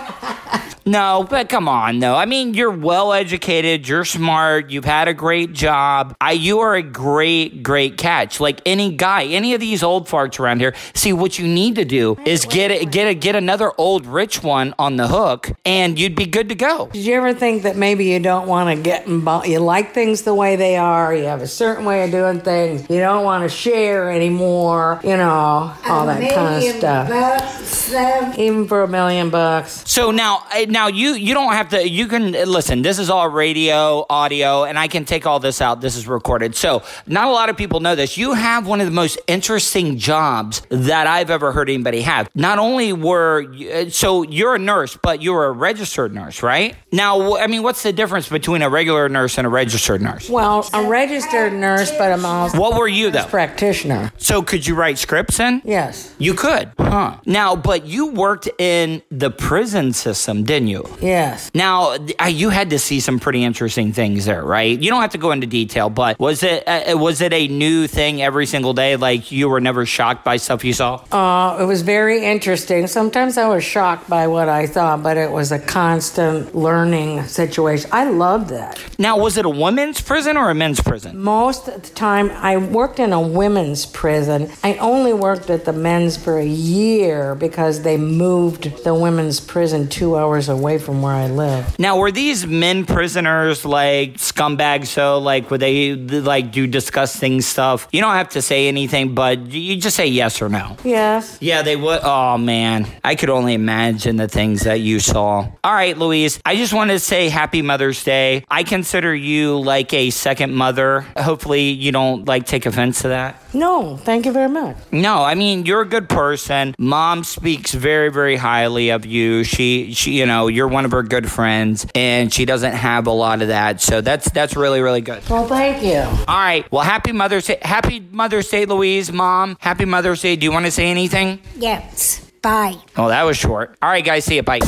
No, 0.89 1.27
but 1.29 1.49
come 1.49 1.69
on, 1.69 1.99
though. 1.99 2.15
I 2.15 2.27
mean, 2.27 2.55
you're 2.55 2.71
well 2.71 3.13
educated, 3.13 3.89
you're 3.89 4.05
smart, 4.05 4.71
you've 4.71 4.85
had 4.85 5.09
a 5.09 5.15
great 5.15 5.53
job. 5.53 6.17
I, 6.21 6.33
you 6.33 6.61
are 6.61 6.77
a 6.77 6.83
great, 6.83 7.65
great 7.65 7.99
catch. 7.99 8.39
Like 8.39 8.61
any 8.65 8.93
guy, 8.95 9.25
any 9.25 9.53
of 9.55 9.61
these 9.61 9.83
old 9.83 10.07
farts 10.07 10.39
around 10.39 10.61
here. 10.61 10.75
See, 10.95 11.13
what 11.13 11.41
you 11.41 11.49
need 11.49 11.75
to 11.75 11.85
do 11.85 12.17
is 12.25 12.45
get 12.45 12.71
a, 12.71 12.85
get 12.85 13.09
a, 13.09 13.15
get 13.15 13.35
another 13.35 13.73
old 13.77 14.07
rich 14.07 14.45
one 14.45 14.75
on 14.79 14.95
the 14.95 15.09
hook, 15.09 15.51
and 15.65 15.99
you'd 15.99 16.15
be 16.15 16.27
good 16.27 16.51
to 16.51 16.55
go. 16.55 16.89
Did 16.93 17.05
you 17.05 17.15
ever 17.17 17.35
think 17.35 17.65
that 17.65 17.77
maybe 17.77 18.05
you 18.05 18.21
don't 18.21 18.47
want 18.47 18.75
to 18.77 18.81
get 18.81 19.09
involved? 19.09 19.49
You 19.49 19.59
like 19.59 19.93
things 19.93 20.23
the 20.23 20.35
way 20.35 20.55
they 20.55 20.77
are. 20.77 21.13
You 21.13 21.25
have 21.25 21.43
a 21.43 21.49
certain 21.49 21.85
way 21.85 22.05
of 22.05 22.13
doing 22.13 22.41
things. 22.41 22.89
You 22.89 23.01
don't 23.01 23.25
want 23.25 23.43
to 23.43 23.49
share 23.49 24.09
anymore. 24.13 25.01
You 25.03 25.17
know, 25.17 25.75
all 25.85 26.07
that 26.07 26.33
kind 26.33 26.65
of 26.65 26.73
stuff. 26.77 28.39
Even 28.39 28.69
for 28.69 28.85
a 28.85 28.89
million 28.89 29.31
bucks. 29.31 29.83
So 29.91 30.13
now, 30.13 30.45
uh, 30.55 30.76
now 30.77 30.89
you 30.89 31.15
you 31.15 31.33
don't 31.33 31.55
have 31.55 31.71
to. 31.71 31.89
You 31.89 32.07
can 32.07 32.33
listen. 32.33 32.83
This 32.83 32.99
is 32.99 33.09
all 33.09 33.29
radio, 33.31 34.05
audio, 34.11 34.65
and 34.65 34.79
I 34.79 34.89
can 34.89 35.07
take 35.07 35.25
all 35.27 35.41
this 35.41 35.63
out. 35.63 35.81
This 35.81 35.97
is 35.97 36.07
recorded. 36.07 36.55
So 36.55 36.83
not 37.07 37.29
a 37.29 37.31
lot 37.31 37.49
of 37.49 37.57
people 37.57 37.81
know 37.81 37.95
this. 37.95 38.19
You 38.19 38.35
have 38.35 38.67
one 38.67 38.81
of 38.83 38.87
the 38.87 38.93
most 39.05 39.19
interesting 39.27 39.97
jobs 39.97 40.61
that 40.69 41.07
I've 41.07 41.31
ever 41.31 41.51
heard 41.53 41.71
anybody 41.71 42.03
have. 42.03 42.29
Not 42.35 42.59
only 42.59 42.93
were 42.93 43.41
you- 43.41 43.71
uh, 43.71 43.89
so 43.89 44.23
you're 44.39 44.55
a 44.55 44.59
nurse, 44.59 44.99
but 45.09 45.23
you're 45.23 45.47
a 45.47 45.53
registered 45.53 46.13
nurse, 46.15 46.43
right? 46.43 46.77
Now, 46.93 47.39
I 47.39 47.47
mean, 47.47 47.63
what's 47.63 47.83
the 47.83 47.93
difference 47.95 48.29
between 48.29 48.61
a 48.61 48.69
regular 48.69 49.09
nurse 49.09 49.39
and 49.39 49.47
a 49.47 49.51
registered 49.51 50.03
nurse? 50.03 50.29
Well, 50.29 50.69
a 50.75 50.83
registered 50.83 51.55
nurse, 51.55 51.91
but 51.93 52.13
I'm 52.13 52.27
also 52.27 52.59
What 52.61 52.77
were 52.79 52.89
you 53.01 53.11
though? 53.11 53.25
practitioner. 53.25 54.13
So 54.19 54.43
could 54.43 54.67
you 54.67 54.75
write 54.75 54.99
scripts 54.99 55.41
in? 55.41 55.63
Yes. 55.65 56.13
You 56.19 56.35
could, 56.35 56.71
huh? 56.79 57.17
Now, 57.25 57.57
but 57.57 57.87
you 57.87 58.03
worked 58.27 58.49
in 58.59 59.01
the 59.11 59.31
prison 59.31 59.95
system, 59.95 60.45
didn't 60.45 60.66
you? 60.66 60.66
Yes. 60.67 61.51
Now, 61.55 61.97
uh, 62.21 62.27
you 62.27 62.51
had 62.51 62.71
to 62.71 62.79
see 62.79 63.01
some 63.01 63.19
pretty 63.19 63.45
interesting 63.45 63.93
things 63.93 64.25
there, 64.25 64.45
right? 64.45 64.79
You 64.79 64.91
don't 64.91 65.01
have 65.01 65.13
to 65.13 65.19
go 65.19 65.33
into 65.33 65.47
detail, 65.47 65.91
but 65.91 66.19
was 66.19 66.43
it 66.43 66.67
uh, 66.67 66.97
was 66.99 67.21
it 67.21 67.33
a 67.33 67.49
new 67.49 67.87
thing 67.87 68.23
every 68.23 68.47
single 68.47 68.75
day? 68.75 68.97
Like 68.97 69.31
you 69.33 69.49
were 69.49 69.61
never 69.61 69.87
shocked 69.87 70.25
by 70.25 70.37
stuff 70.37 70.65
you 70.65 70.73
saw? 70.73 70.97
Uh, 71.13 71.63
it 71.63 71.65
was 71.65 71.83
very 71.83 72.25
interesting. 72.25 72.87
Sometimes 72.87 73.39
I 73.39 73.49
was 73.49 73.65
shocked 73.65 74.09
by 74.09 74.27
what 74.27 74.49
I 74.49 74.67
saw, 74.67 74.97
but 74.97 75.17
it 75.17 75.31
was 75.31 75.53
a 75.53 75.59
constant 75.59 76.55
learning 76.55 77.25
situation. 77.25 77.89
I 77.93 78.11
loved 78.11 78.51
that. 78.51 78.81
Now, 78.99 79.19
was 79.19 79.37
it 79.37 79.47
a 79.47 79.51
women's 79.51 80.01
prison 80.01 80.37
or 80.37 80.51
a 80.51 80.55
men's 80.55 80.81
prison? 80.81 81.19
Most 81.19 81.69
of 81.69 81.83
the 81.83 81.95
time, 81.95 82.31
I 82.31 82.57
worked 82.57 82.99
in 82.99 83.13
a 83.13 83.21
women's 83.21 83.87
prison. 83.87 84.51
I 84.63 84.77
only 84.77 85.13
worked 85.13 85.51
at 85.51 85.65
the 85.65 85.73
men's 85.73 86.17
for 86.17 86.39
a 86.39 86.45
year 86.47 87.35
because 87.35 87.83
they 87.83 87.97
moved 87.97 88.85
the 88.85 88.95
women's 88.95 89.41
prison 89.41 89.89
two 89.89 90.17
hours 90.17 90.49
away 90.49 90.56
from 90.79 91.03
where 91.03 91.13
I 91.13 91.29
live. 91.29 91.79
Now, 91.79 91.99
were 91.99 92.11
these 92.11 92.47
men 92.47 92.85
prisoners 92.87 93.65
like 93.65 94.15
scumbags? 94.15 94.87
So, 94.87 95.19
like, 95.19 95.51
would 95.51 95.61
they 95.61 95.95
like 95.95 96.53
do 96.53 96.67
disgusting 96.67 97.41
stuff? 97.41 97.89
You 97.93 98.01
don't 98.01 98.15
have 98.15 98.31
to 98.31 98.43
say 98.43 98.69
anything, 98.69 99.15
but 99.15 99.47
you 99.53 99.77
just 99.77 99.97
say 99.97 100.07
yes 100.07 100.41
or 100.43 100.49
no. 100.49 100.77
Yes. 100.85 101.39
Yeah, 101.41 101.63
they 101.63 101.77
would. 101.77 102.01
Oh 102.03 102.39
man, 102.39 102.87
I 103.05 103.15
could 103.15 103.31
only 103.31 103.55
imagine 103.55 104.17
the 104.17 104.29
things 104.29 104.63
that 104.63 104.81
you 104.81 105.01
saw. 105.01 105.49
All 105.65 105.73
right, 105.73 105.97
Louise, 105.97 106.41
I 106.45 106.57
just 106.57 106.73
wanted 106.73 106.95
to 106.95 107.01
say 107.01 107.29
Happy 107.29 107.63
Mother's 107.63 108.03
Day. 108.03 108.45
I 108.49 108.63
consider 108.63 109.15
you 109.15 109.59
like 109.59 109.93
a 109.93 110.11
second 110.11 110.55
mother. 110.55 111.01
Hopefully, 111.17 111.71
you 111.71 111.93
don't 111.93 112.27
like 112.27 112.47
take 112.47 112.67
offense 112.67 113.03
to 113.03 113.09
that. 113.09 113.43
No, 113.55 113.97
thank 113.97 114.27
you 114.27 114.33
very 114.33 114.49
much. 114.49 114.77
No, 114.93 115.23
I 115.23 115.35
mean 115.35 115.65
you're 115.67 115.81
a 115.81 115.89
good 115.89 116.09
person. 116.09 116.75
Mom 116.79 117.25
speaks 117.25 117.73
very, 117.73 118.11
very 118.11 118.37
highly 118.37 118.91
of 118.91 119.07
you. 119.07 119.45
She, 119.45 119.95
she, 119.95 120.19
you 120.19 120.27
know, 120.27 120.36
you're 120.45 120.69
one 120.69 120.85
of 120.85 120.91
her 120.93 121.03
good 121.03 121.31
friends, 121.31 121.87
and 121.95 122.33
she 122.33 122.45
doesn't 122.45 122.73
have 122.73 123.07
a 123.07 123.11
lot 123.11 123.41
of 123.41 123.49
that. 123.49 123.81
So 123.81 124.03
that's 124.03 124.31
that's 124.31 124.55
really, 124.57 124.83
really 124.83 125.01
good. 125.01 125.27
Well, 125.29 125.49
thank 125.49 125.83
you. 125.83 126.01
All 126.29 126.37
right. 126.37 126.71
Well, 126.71 126.83
happy 126.83 127.13
Mother's 127.13 127.47
Day. 127.47 127.59
Happy 127.63 128.01
Mother's 128.01 128.49
Day, 128.49 128.67
Louise, 128.67 129.11
Mom. 129.11 129.57
Happy 129.61 129.87
Mother's 129.87 130.21
Day. 130.21 130.37
Do 130.37 130.45
you 130.45 130.53
want 130.53 130.67
to 130.67 130.71
say 130.71 130.91
anything? 130.91 131.41
Yes. 131.57 132.21
Bye. 132.43 132.77
Oh, 132.97 133.09
that 133.09 133.23
was 133.23 133.37
short. 133.37 133.77
All 133.81 133.89
right, 133.89 134.05
guys. 134.05 134.25
See 134.25 134.37
you. 134.37 134.43
Bye. 134.43 134.61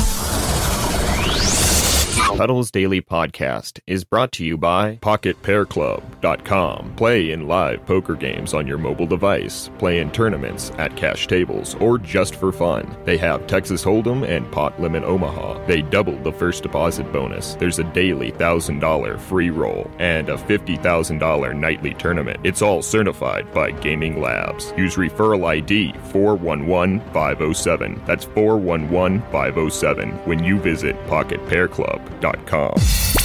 Tuddle's 2.39 2.71
Daily 2.71 3.01
Podcast 3.01 3.81
is 3.85 4.05
brought 4.05 4.31
to 4.31 4.45
you 4.45 4.55
by 4.55 4.95
PocketPairClub.com. 5.01 6.95
Play 6.95 7.31
in 7.31 7.49
live 7.49 7.85
poker 7.85 8.15
games 8.15 8.53
on 8.53 8.65
your 8.65 8.77
mobile 8.77 9.05
device, 9.05 9.69
play 9.77 9.99
in 9.99 10.09
tournaments 10.09 10.71
at 10.77 10.95
cash 10.95 11.27
tables, 11.27 11.75
or 11.81 11.97
just 11.97 12.35
for 12.35 12.53
fun. 12.53 12.95
They 13.03 13.17
have 13.17 13.45
Texas 13.45 13.83
Hold'em 13.83 14.25
and 14.25 14.49
Pot 14.53 14.79
Limit 14.79 15.03
Omaha. 15.03 15.65
They 15.65 15.81
doubled 15.81 16.23
the 16.23 16.31
first 16.31 16.63
deposit 16.63 17.11
bonus. 17.11 17.55
There's 17.55 17.79
a 17.79 17.91
daily 17.91 18.31
$1,000 18.31 19.19
free 19.19 19.49
roll 19.49 19.91
and 19.99 20.29
a 20.29 20.37
$50,000 20.37 21.57
nightly 21.57 21.93
tournament. 21.95 22.39
It's 22.45 22.61
all 22.61 22.81
certified 22.81 23.53
by 23.53 23.71
Gaming 23.71 24.21
Labs. 24.21 24.73
Use 24.77 24.95
referral 24.95 25.45
ID 25.45 25.91
411507. 26.13 28.01
That's 28.05 28.23
411507 28.23 30.11
when 30.25 30.41
you 30.41 30.57
visit 30.57 30.95
PocketPairClub.com. 31.07 32.28
Inc.com. 32.35 33.18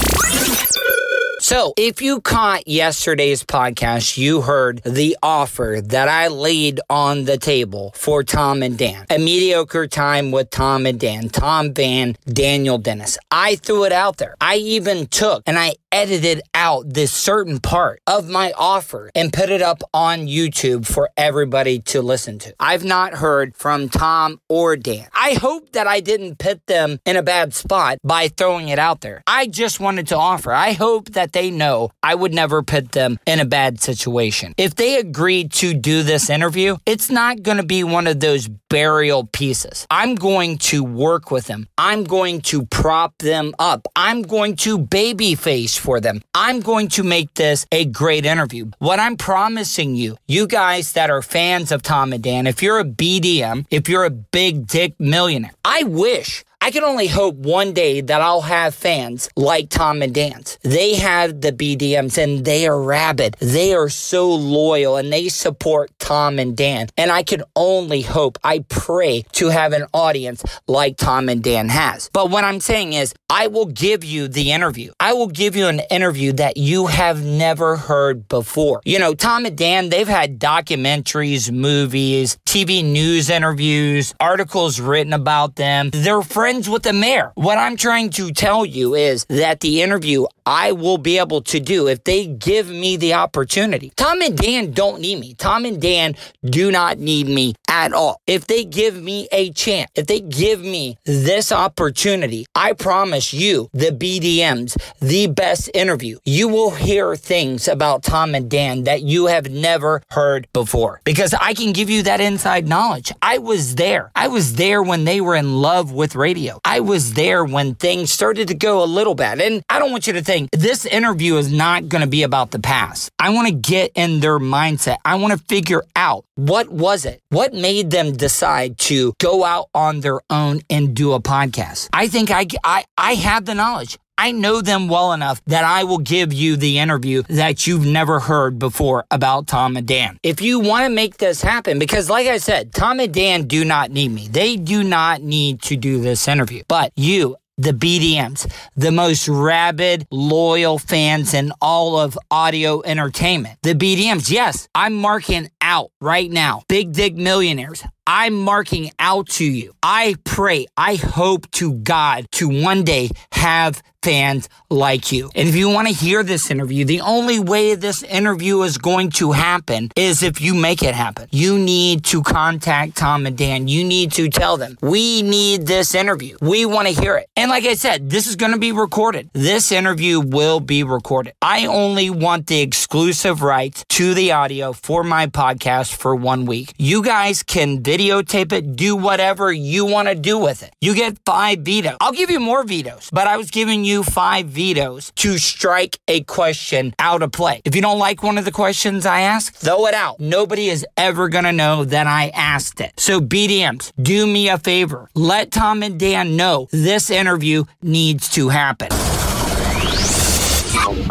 So, 1.44 1.74
if 1.76 2.00
you 2.00 2.22
caught 2.22 2.66
yesterday's 2.66 3.44
podcast, 3.44 4.16
you 4.16 4.40
heard 4.40 4.82
the 4.82 5.18
offer 5.22 5.82
that 5.84 6.08
I 6.08 6.28
laid 6.28 6.80
on 6.88 7.26
the 7.26 7.36
table 7.36 7.92
for 7.94 8.22
Tom 8.22 8.62
and 8.62 8.78
Dan. 8.78 9.04
A 9.10 9.18
mediocre 9.18 9.86
time 9.86 10.30
with 10.30 10.48
Tom 10.48 10.86
and 10.86 10.98
Dan. 10.98 11.28
Tom 11.28 11.74
Van, 11.74 12.16
Daniel 12.24 12.78
Dennis. 12.78 13.18
I 13.30 13.56
threw 13.56 13.84
it 13.84 13.92
out 13.92 14.16
there. 14.16 14.36
I 14.40 14.56
even 14.56 15.06
took 15.06 15.42
and 15.44 15.58
I 15.58 15.74
edited 15.94 16.42
out 16.54 16.92
this 16.92 17.12
certain 17.12 17.60
part 17.60 18.00
of 18.06 18.28
my 18.28 18.52
offer 18.58 19.10
and 19.14 19.32
put 19.32 19.48
it 19.48 19.62
up 19.62 19.80
on 19.92 20.26
YouTube 20.26 20.84
for 20.84 21.08
everybody 21.16 21.78
to 21.78 22.02
listen 22.02 22.38
to. 22.40 22.52
I've 22.58 22.84
not 22.84 23.14
heard 23.14 23.54
from 23.54 23.88
Tom 23.88 24.40
or 24.48 24.76
Dan. 24.76 25.06
I 25.14 25.34
hope 25.34 25.70
that 25.72 25.86
I 25.86 26.00
didn't 26.00 26.38
put 26.38 26.66
them 26.66 26.98
in 27.04 27.16
a 27.16 27.22
bad 27.22 27.54
spot 27.54 27.98
by 28.02 28.26
throwing 28.26 28.70
it 28.70 28.78
out 28.78 29.02
there. 29.02 29.22
I 29.28 29.46
just 29.46 29.78
wanted 29.78 30.08
to 30.08 30.16
offer. 30.16 30.50
I 30.52 30.72
hope 30.72 31.10
that 31.10 31.33
they 31.34 31.50
know 31.50 31.90
I 32.02 32.14
would 32.14 32.32
never 32.32 32.62
put 32.62 32.92
them 32.92 33.18
in 33.26 33.40
a 33.40 33.44
bad 33.44 33.80
situation. 33.80 34.54
If 34.56 34.76
they 34.76 34.96
agreed 34.96 35.52
to 35.52 35.74
do 35.74 36.02
this 36.02 36.30
interview, 36.30 36.78
it's 36.86 37.10
not 37.10 37.42
going 37.42 37.58
to 37.58 37.66
be 37.66 37.84
one 37.84 38.06
of 38.06 38.20
those 38.20 38.48
burial 38.48 39.26
pieces. 39.26 39.86
I'm 39.90 40.14
going 40.14 40.58
to 40.70 40.82
work 40.82 41.30
with 41.30 41.46
them. 41.46 41.68
I'm 41.76 42.04
going 42.04 42.40
to 42.52 42.64
prop 42.66 43.18
them 43.18 43.52
up. 43.58 43.86
I'm 43.94 44.22
going 44.22 44.56
to 44.64 44.78
baby 44.78 45.34
face 45.34 45.76
for 45.76 46.00
them. 46.00 46.22
I'm 46.34 46.60
going 46.60 46.88
to 46.88 47.02
make 47.02 47.34
this 47.34 47.66
a 47.70 47.84
great 47.84 48.24
interview. 48.24 48.70
What 48.78 48.98
I'm 48.98 49.16
promising 49.16 49.94
you, 49.94 50.16
you 50.26 50.46
guys 50.46 50.92
that 50.92 51.10
are 51.10 51.22
fans 51.22 51.70
of 51.70 51.82
Tom 51.82 52.12
and 52.12 52.22
Dan, 52.22 52.46
if 52.46 52.62
you're 52.62 52.78
a 52.78 52.84
BDM, 52.84 53.66
if 53.70 53.88
you're 53.88 54.04
a 54.04 54.10
big 54.10 54.66
dick 54.66 54.94
millionaire, 54.98 55.52
I 55.64 55.82
wish 55.82 56.44
I 56.64 56.70
can 56.70 56.82
only 56.82 57.08
hope 57.08 57.34
one 57.34 57.74
day 57.74 58.00
that 58.00 58.22
I'll 58.22 58.40
have 58.40 58.74
fans 58.74 59.28
like 59.36 59.68
Tom 59.68 60.00
and 60.00 60.14
Dan's. 60.14 60.58
They 60.62 60.94
have 60.94 61.42
the 61.42 61.52
BDMs 61.52 62.16
and 62.16 62.42
they 62.42 62.66
are 62.66 62.80
rabid. 62.80 63.36
They 63.38 63.74
are 63.74 63.90
so 63.90 64.34
loyal 64.34 64.96
and 64.96 65.12
they 65.12 65.28
support 65.28 65.90
Tom 65.98 66.38
and 66.38 66.56
Dan. 66.56 66.86
And 66.96 67.12
I 67.12 67.22
can 67.22 67.42
only 67.54 68.00
hope, 68.00 68.38
I 68.42 68.60
pray 68.60 69.26
to 69.32 69.50
have 69.50 69.74
an 69.74 69.84
audience 69.92 70.42
like 70.66 70.96
Tom 70.96 71.28
and 71.28 71.44
Dan 71.44 71.68
has. 71.68 72.08
But 72.14 72.30
what 72.30 72.44
I'm 72.44 72.60
saying 72.60 72.94
is, 72.94 73.12
I 73.28 73.48
will 73.48 73.66
give 73.66 74.02
you 74.02 74.26
the 74.28 74.52
interview. 74.52 74.92
I 74.98 75.12
will 75.12 75.26
give 75.26 75.56
you 75.56 75.66
an 75.66 75.80
interview 75.90 76.32
that 76.34 76.56
you 76.56 76.86
have 76.86 77.22
never 77.22 77.76
heard 77.76 78.26
before. 78.26 78.80
You 78.86 79.00
know, 79.00 79.12
Tom 79.12 79.44
and 79.44 79.58
Dan, 79.58 79.90
they've 79.90 80.08
had 80.08 80.38
documentaries, 80.38 81.52
movies, 81.52 82.38
TV 82.46 82.82
news 82.82 83.28
interviews, 83.28 84.14
articles 84.18 84.80
written 84.80 85.12
about 85.12 85.56
them. 85.56 85.90
They're 85.92 86.22
friends 86.22 86.53
friends 86.54 86.70
with 86.70 86.84
the 86.84 86.92
mayor. 86.92 87.32
What 87.34 87.58
I'm 87.58 87.76
trying 87.76 88.10
to 88.10 88.30
tell 88.30 88.64
you 88.64 88.94
is 88.94 89.24
that 89.24 89.58
the 89.58 89.82
interview 89.82 90.26
I 90.46 90.72
will 90.72 90.98
be 90.98 91.18
able 91.18 91.40
to 91.42 91.60
do 91.60 91.88
if 91.88 92.04
they 92.04 92.26
give 92.26 92.68
me 92.68 92.96
the 92.96 93.14
opportunity. 93.14 93.92
Tom 93.96 94.20
and 94.20 94.36
Dan 94.36 94.72
don't 94.72 95.00
need 95.00 95.18
me. 95.20 95.34
Tom 95.34 95.64
and 95.64 95.80
Dan 95.80 96.16
do 96.44 96.70
not 96.70 96.98
need 96.98 97.28
me 97.28 97.54
at 97.68 97.92
all. 97.92 98.20
If 98.26 98.46
they 98.46 98.64
give 98.64 99.00
me 99.00 99.26
a 99.32 99.50
chance, 99.52 99.90
if 99.94 100.06
they 100.06 100.20
give 100.20 100.60
me 100.60 100.98
this 101.04 101.50
opportunity, 101.50 102.46
I 102.54 102.74
promise 102.74 103.32
you, 103.32 103.70
the 103.72 103.90
BDMs, 103.90 104.76
the 105.00 105.28
best 105.28 105.70
interview. 105.72 106.18
You 106.24 106.48
will 106.48 106.70
hear 106.72 107.16
things 107.16 107.66
about 107.66 108.02
Tom 108.02 108.34
and 108.34 108.50
Dan 108.50 108.84
that 108.84 109.02
you 109.02 109.26
have 109.26 109.50
never 109.50 110.02
heard 110.10 110.46
before 110.52 111.00
because 111.04 111.32
I 111.34 111.54
can 111.54 111.72
give 111.72 111.88
you 111.88 112.02
that 112.02 112.20
inside 112.20 112.68
knowledge. 112.68 113.12
I 113.22 113.38
was 113.38 113.76
there. 113.76 114.10
I 114.14 114.28
was 114.28 114.56
there 114.56 114.82
when 114.82 115.04
they 115.04 115.20
were 115.20 115.36
in 115.36 115.62
love 115.62 115.92
with 115.92 116.14
radio. 116.14 116.60
I 116.64 116.80
was 116.80 117.14
there 117.14 117.44
when 117.44 117.74
things 117.74 118.10
started 118.10 118.48
to 118.48 118.54
go 118.54 118.82
a 118.82 118.86
little 118.86 119.14
bad. 119.14 119.40
And 119.40 119.62
I 119.70 119.78
don't 119.78 119.90
want 119.90 120.06
you 120.06 120.12
to 120.12 120.22
think 120.22 120.33
this 120.52 120.86
interview 120.86 121.36
is 121.36 121.52
not 121.52 121.88
going 121.88 122.02
to 122.02 122.08
be 122.08 122.22
about 122.22 122.50
the 122.50 122.58
past. 122.58 123.10
I 123.18 123.30
want 123.30 123.48
to 123.48 123.54
get 123.54 123.92
in 123.94 124.20
their 124.20 124.38
mindset. 124.38 124.96
I 125.04 125.14
want 125.16 125.32
to 125.38 125.44
figure 125.46 125.82
out 125.96 126.24
what 126.34 126.68
was 126.68 127.04
it? 127.04 127.20
What 127.30 127.54
made 127.54 127.90
them 127.90 128.12
decide 128.12 128.78
to 128.78 129.14
go 129.20 129.44
out 129.44 129.68
on 129.74 130.00
their 130.00 130.20
own 130.30 130.60
and 130.68 130.94
do 130.94 131.12
a 131.12 131.20
podcast? 131.20 131.88
I 131.92 132.08
think 132.08 132.30
I, 132.30 132.46
I, 132.64 132.84
I 132.98 133.14
have 133.14 133.44
the 133.44 133.54
knowledge. 133.54 133.98
I 134.16 134.30
know 134.30 134.60
them 134.60 134.88
well 134.88 135.12
enough 135.12 135.42
that 135.46 135.64
I 135.64 135.84
will 135.84 135.98
give 135.98 136.32
you 136.32 136.56
the 136.56 136.78
interview 136.78 137.22
that 137.28 137.66
you've 137.66 137.84
never 137.84 138.20
heard 138.20 138.58
before 138.58 139.04
about 139.10 139.48
Tom 139.48 139.76
and 139.76 139.86
Dan. 139.86 140.18
If 140.22 140.40
you 140.40 140.60
want 140.60 140.84
to 140.84 140.90
make 140.90 141.16
this 141.16 141.42
happen, 141.42 141.80
because 141.80 142.08
like 142.08 142.28
I 142.28 142.38
said, 142.38 142.72
Tom 142.72 143.00
and 143.00 143.12
Dan 143.12 143.48
do 143.48 143.64
not 143.64 143.90
need 143.90 144.10
me. 144.10 144.28
They 144.28 144.56
do 144.56 144.84
not 144.84 145.22
need 145.22 145.62
to 145.62 145.76
do 145.76 146.00
this 146.00 146.28
interview. 146.28 146.62
But 146.68 146.92
you, 146.94 147.36
the 147.56 147.72
BDMs, 147.72 148.50
the 148.74 148.90
most 148.90 149.28
rabid, 149.28 150.06
loyal 150.10 150.78
fans 150.78 151.34
in 151.34 151.52
all 151.60 151.98
of 151.98 152.18
audio 152.30 152.82
entertainment. 152.82 153.58
The 153.62 153.74
BDMs, 153.74 154.30
yes, 154.30 154.68
I'm 154.74 154.94
marking 154.94 155.50
out 155.60 155.90
right 156.00 156.30
now. 156.30 156.62
Big 156.68 156.92
Dick 156.92 157.14
Millionaires. 157.14 157.84
I'm 158.06 158.34
marking 158.34 158.90
out 158.98 159.28
to 159.30 159.44
you. 159.44 159.72
I 159.82 160.16
pray, 160.24 160.66
I 160.76 160.96
hope 160.96 161.50
to 161.52 161.74
God 161.74 162.26
to 162.32 162.48
one 162.48 162.84
day 162.84 163.10
have 163.32 163.82
fans 164.04 164.50
like 164.68 165.12
you. 165.12 165.30
And 165.34 165.48
if 165.48 165.56
you 165.56 165.70
want 165.70 165.88
to 165.88 165.94
hear 165.94 166.22
this 166.22 166.50
interview, 166.50 166.84
the 166.84 167.00
only 167.00 167.38
way 167.40 167.74
this 167.74 168.02
interview 168.02 168.60
is 168.62 168.76
going 168.76 169.10
to 169.12 169.32
happen 169.32 169.90
is 169.96 170.22
if 170.22 170.42
you 170.42 170.54
make 170.54 170.82
it 170.82 170.94
happen. 170.94 171.26
You 171.30 171.58
need 171.58 172.04
to 172.06 172.22
contact 172.22 172.96
Tom 172.96 173.26
and 173.26 173.36
Dan. 173.36 173.66
You 173.66 173.82
need 173.82 174.12
to 174.12 174.28
tell 174.28 174.58
them, 174.58 174.76
we 174.82 175.22
need 175.22 175.66
this 175.66 175.94
interview. 175.94 176.36
We 176.42 176.66
want 176.66 176.88
to 176.88 177.00
hear 177.00 177.16
it. 177.16 177.28
And 177.34 177.50
like 177.50 177.64
I 177.64 177.74
said, 177.74 178.10
this 178.10 178.26
is 178.26 178.36
going 178.36 178.52
to 178.52 178.58
be 178.58 178.72
recorded. 178.72 179.30
This 179.32 179.72
interview 179.72 180.20
will 180.20 180.60
be 180.60 180.82
recorded. 180.82 181.32
I 181.40 181.66
only 181.66 182.10
want 182.10 182.46
the 182.46 182.60
exclusive 182.60 183.40
rights 183.40 183.84
to 183.90 184.12
the 184.12 184.32
audio 184.32 184.74
for 184.74 185.02
my 185.02 185.28
podcast 185.28 185.94
for 185.94 186.14
one 186.14 186.44
week. 186.44 186.74
You 186.76 187.02
guys 187.02 187.42
can 187.42 187.82
videotape 187.82 188.52
it, 188.52 188.76
do 188.76 188.96
whatever 188.96 189.50
you 189.50 189.86
want 189.86 190.08
to 190.08 190.14
do 190.14 190.38
with 190.38 190.62
it. 190.62 190.74
You 190.80 190.94
get 190.94 191.16
five 191.24 191.60
vetoes. 191.60 191.96
I'll 192.00 192.12
give 192.12 192.30
you 192.30 192.40
more 192.40 192.64
vetoes, 192.64 193.08
but 193.10 193.26
I 193.26 193.36
was 193.36 193.50
giving 193.50 193.84
you 193.84 193.93
five 194.02 194.46
vetoes 194.46 195.12
to 195.16 195.38
strike 195.38 195.98
a 196.08 196.22
question 196.22 196.94
out 196.98 197.22
of 197.22 197.32
play. 197.32 197.62
If 197.64 197.76
you 197.76 197.82
don't 197.82 197.98
like 197.98 198.22
one 198.22 198.38
of 198.38 198.44
the 198.44 198.52
questions 198.52 199.06
I 199.06 199.20
ask, 199.20 199.54
throw 199.54 199.86
it 199.86 199.94
out. 199.94 200.20
Nobody 200.20 200.68
is 200.68 200.86
ever 200.96 201.28
going 201.28 201.44
to 201.44 201.52
know 201.52 201.84
that 201.84 202.06
I 202.06 202.28
asked 202.30 202.80
it. 202.80 202.98
So, 202.98 203.20
BDMs, 203.20 203.92
do 204.00 204.26
me 204.26 204.48
a 204.48 204.58
favor. 204.58 205.08
Let 205.14 205.50
Tom 205.50 205.82
and 205.82 205.98
Dan 205.98 206.36
know 206.36 206.68
this 206.70 207.10
interview 207.10 207.64
needs 207.82 208.28
to 208.30 208.48
happen. 208.48 208.88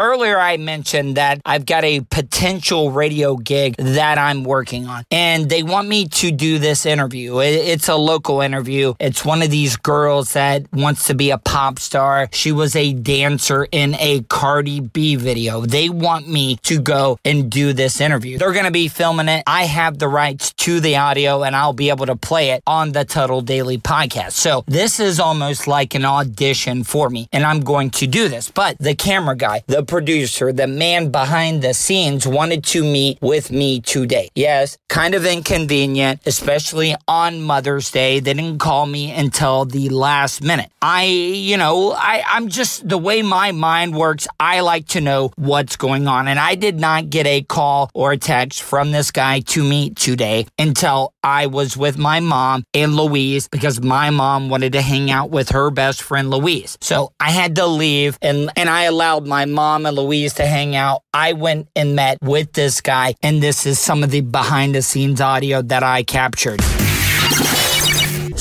Earlier, 0.00 0.40
I 0.40 0.56
mentioned 0.56 1.16
that 1.18 1.40
I've 1.44 1.66
got 1.66 1.84
a 1.84 2.00
potential 2.00 2.90
radio 2.90 3.36
gig 3.36 3.76
that 3.76 4.18
I'm 4.18 4.42
working 4.42 4.88
on, 4.88 5.04
and 5.10 5.48
they 5.48 5.62
want 5.62 5.86
me 5.86 6.08
to 6.08 6.32
do 6.32 6.58
this 6.58 6.84
interview. 6.84 7.38
It's 7.38 7.88
a 7.88 7.94
local 7.94 8.40
interview. 8.40 8.94
It's 8.98 9.24
one 9.24 9.40
of 9.40 9.50
these 9.50 9.76
girls 9.76 10.32
that 10.32 10.64
wants 10.72 11.06
to 11.06 11.14
be 11.14 11.30
a 11.30 11.38
pop 11.38 11.78
star. 11.78 12.28
She 12.32 12.50
was 12.50 12.74
a 12.74 12.92
dancer 12.92 13.68
in 13.70 13.94
a 14.00 14.22
Cardi 14.22 14.80
B 14.80 15.14
video. 15.14 15.60
They 15.60 15.88
want 15.88 16.28
me 16.28 16.56
to 16.64 16.80
go 16.80 17.18
and 17.24 17.48
do 17.48 17.72
this 17.72 18.00
interview. 18.00 18.38
They're 18.38 18.52
going 18.52 18.64
to 18.64 18.72
be 18.72 18.88
filming 18.88 19.28
it. 19.28 19.44
I 19.46 19.64
have 19.64 19.98
the 19.98 20.08
rights 20.08 20.52
to 20.54 20.80
the 20.80 20.96
audio, 20.96 21.44
and 21.44 21.54
I'll 21.54 21.72
be 21.72 21.90
able 21.90 22.06
to 22.06 22.16
play 22.16 22.50
it 22.50 22.64
on 22.66 22.92
the 22.92 23.04
Tuddle 23.04 23.42
Daily 23.42 23.78
podcast. 23.78 24.32
So 24.32 24.64
this 24.66 24.98
is 24.98 25.20
almost 25.20 25.68
like 25.68 25.94
an 25.94 26.04
audition 26.04 26.82
for 26.82 27.10
me, 27.10 27.28
and 27.32 27.44
I'm 27.44 27.60
going 27.60 27.90
to 27.90 28.08
do 28.08 28.28
this. 28.28 28.50
But 28.50 28.76
the 28.78 28.96
camera 28.96 29.36
guy, 29.36 29.62
the 29.68 29.83
producer, 29.84 30.52
the 30.52 30.66
man 30.66 31.10
behind 31.10 31.62
the 31.62 31.74
scenes, 31.74 32.26
wanted 32.26 32.64
to 32.64 32.82
meet 32.82 33.18
with 33.20 33.50
me 33.50 33.80
today. 33.80 34.28
Yes, 34.34 34.78
kind 34.88 35.14
of 35.14 35.26
inconvenient, 35.26 36.20
especially 36.26 36.94
on 37.08 37.42
Mother's 37.42 37.90
Day. 37.90 38.20
They 38.20 38.34
didn't 38.34 38.58
call 38.58 38.86
me 38.86 39.10
until 39.10 39.64
the 39.64 39.88
last 39.88 40.42
minute. 40.42 40.70
I, 40.80 41.04
you 41.04 41.56
know, 41.56 41.92
I, 41.92 42.22
I'm 42.28 42.48
just 42.48 42.88
the 42.88 42.98
way 42.98 43.22
my 43.22 43.52
mind 43.52 43.96
works. 43.96 44.28
I 44.38 44.60
like 44.60 44.86
to 44.88 45.00
know 45.00 45.32
what's 45.36 45.76
going 45.76 46.06
on. 46.06 46.28
And 46.28 46.38
I 46.38 46.54
did 46.54 46.78
not 46.78 47.10
get 47.10 47.26
a 47.26 47.42
call 47.42 47.90
or 47.94 48.12
a 48.12 48.16
text 48.16 48.62
from 48.62 48.92
this 48.92 49.10
guy 49.10 49.40
to 49.40 49.64
meet 49.64 49.96
today 49.96 50.46
until 50.58 51.12
I 51.24 51.46
was 51.46 51.76
with 51.76 51.98
my 51.98 52.20
mom 52.20 52.64
and 52.72 52.94
Louise 52.94 53.48
because 53.48 53.80
my 53.80 54.10
mom 54.10 54.48
wanted 54.48 54.74
to 54.74 54.82
hang 54.82 55.10
out 55.10 55.30
with 55.30 55.48
her 55.50 55.70
best 55.70 56.02
friend 56.02 56.30
Louise. 56.30 56.78
So 56.80 57.12
I 57.18 57.30
had 57.30 57.56
to 57.56 57.66
leave 57.66 58.18
and, 58.22 58.50
and 58.56 58.68
I 58.68 58.84
allowed 58.84 59.26
my 59.26 59.46
mom 59.46 59.73
and 59.74 59.96
Louise 59.96 60.34
to 60.34 60.46
hang 60.46 60.76
out. 60.76 61.02
I 61.12 61.32
went 61.32 61.68
and 61.74 61.96
met 61.96 62.18
with 62.22 62.52
this 62.52 62.80
guy, 62.80 63.14
and 63.22 63.42
this 63.42 63.66
is 63.66 63.78
some 63.78 64.02
of 64.02 64.10
the 64.10 64.20
behind 64.20 64.74
the 64.74 64.82
scenes 64.82 65.20
audio 65.20 65.62
that 65.62 65.82
I 65.82 66.02
captured. 66.02 66.60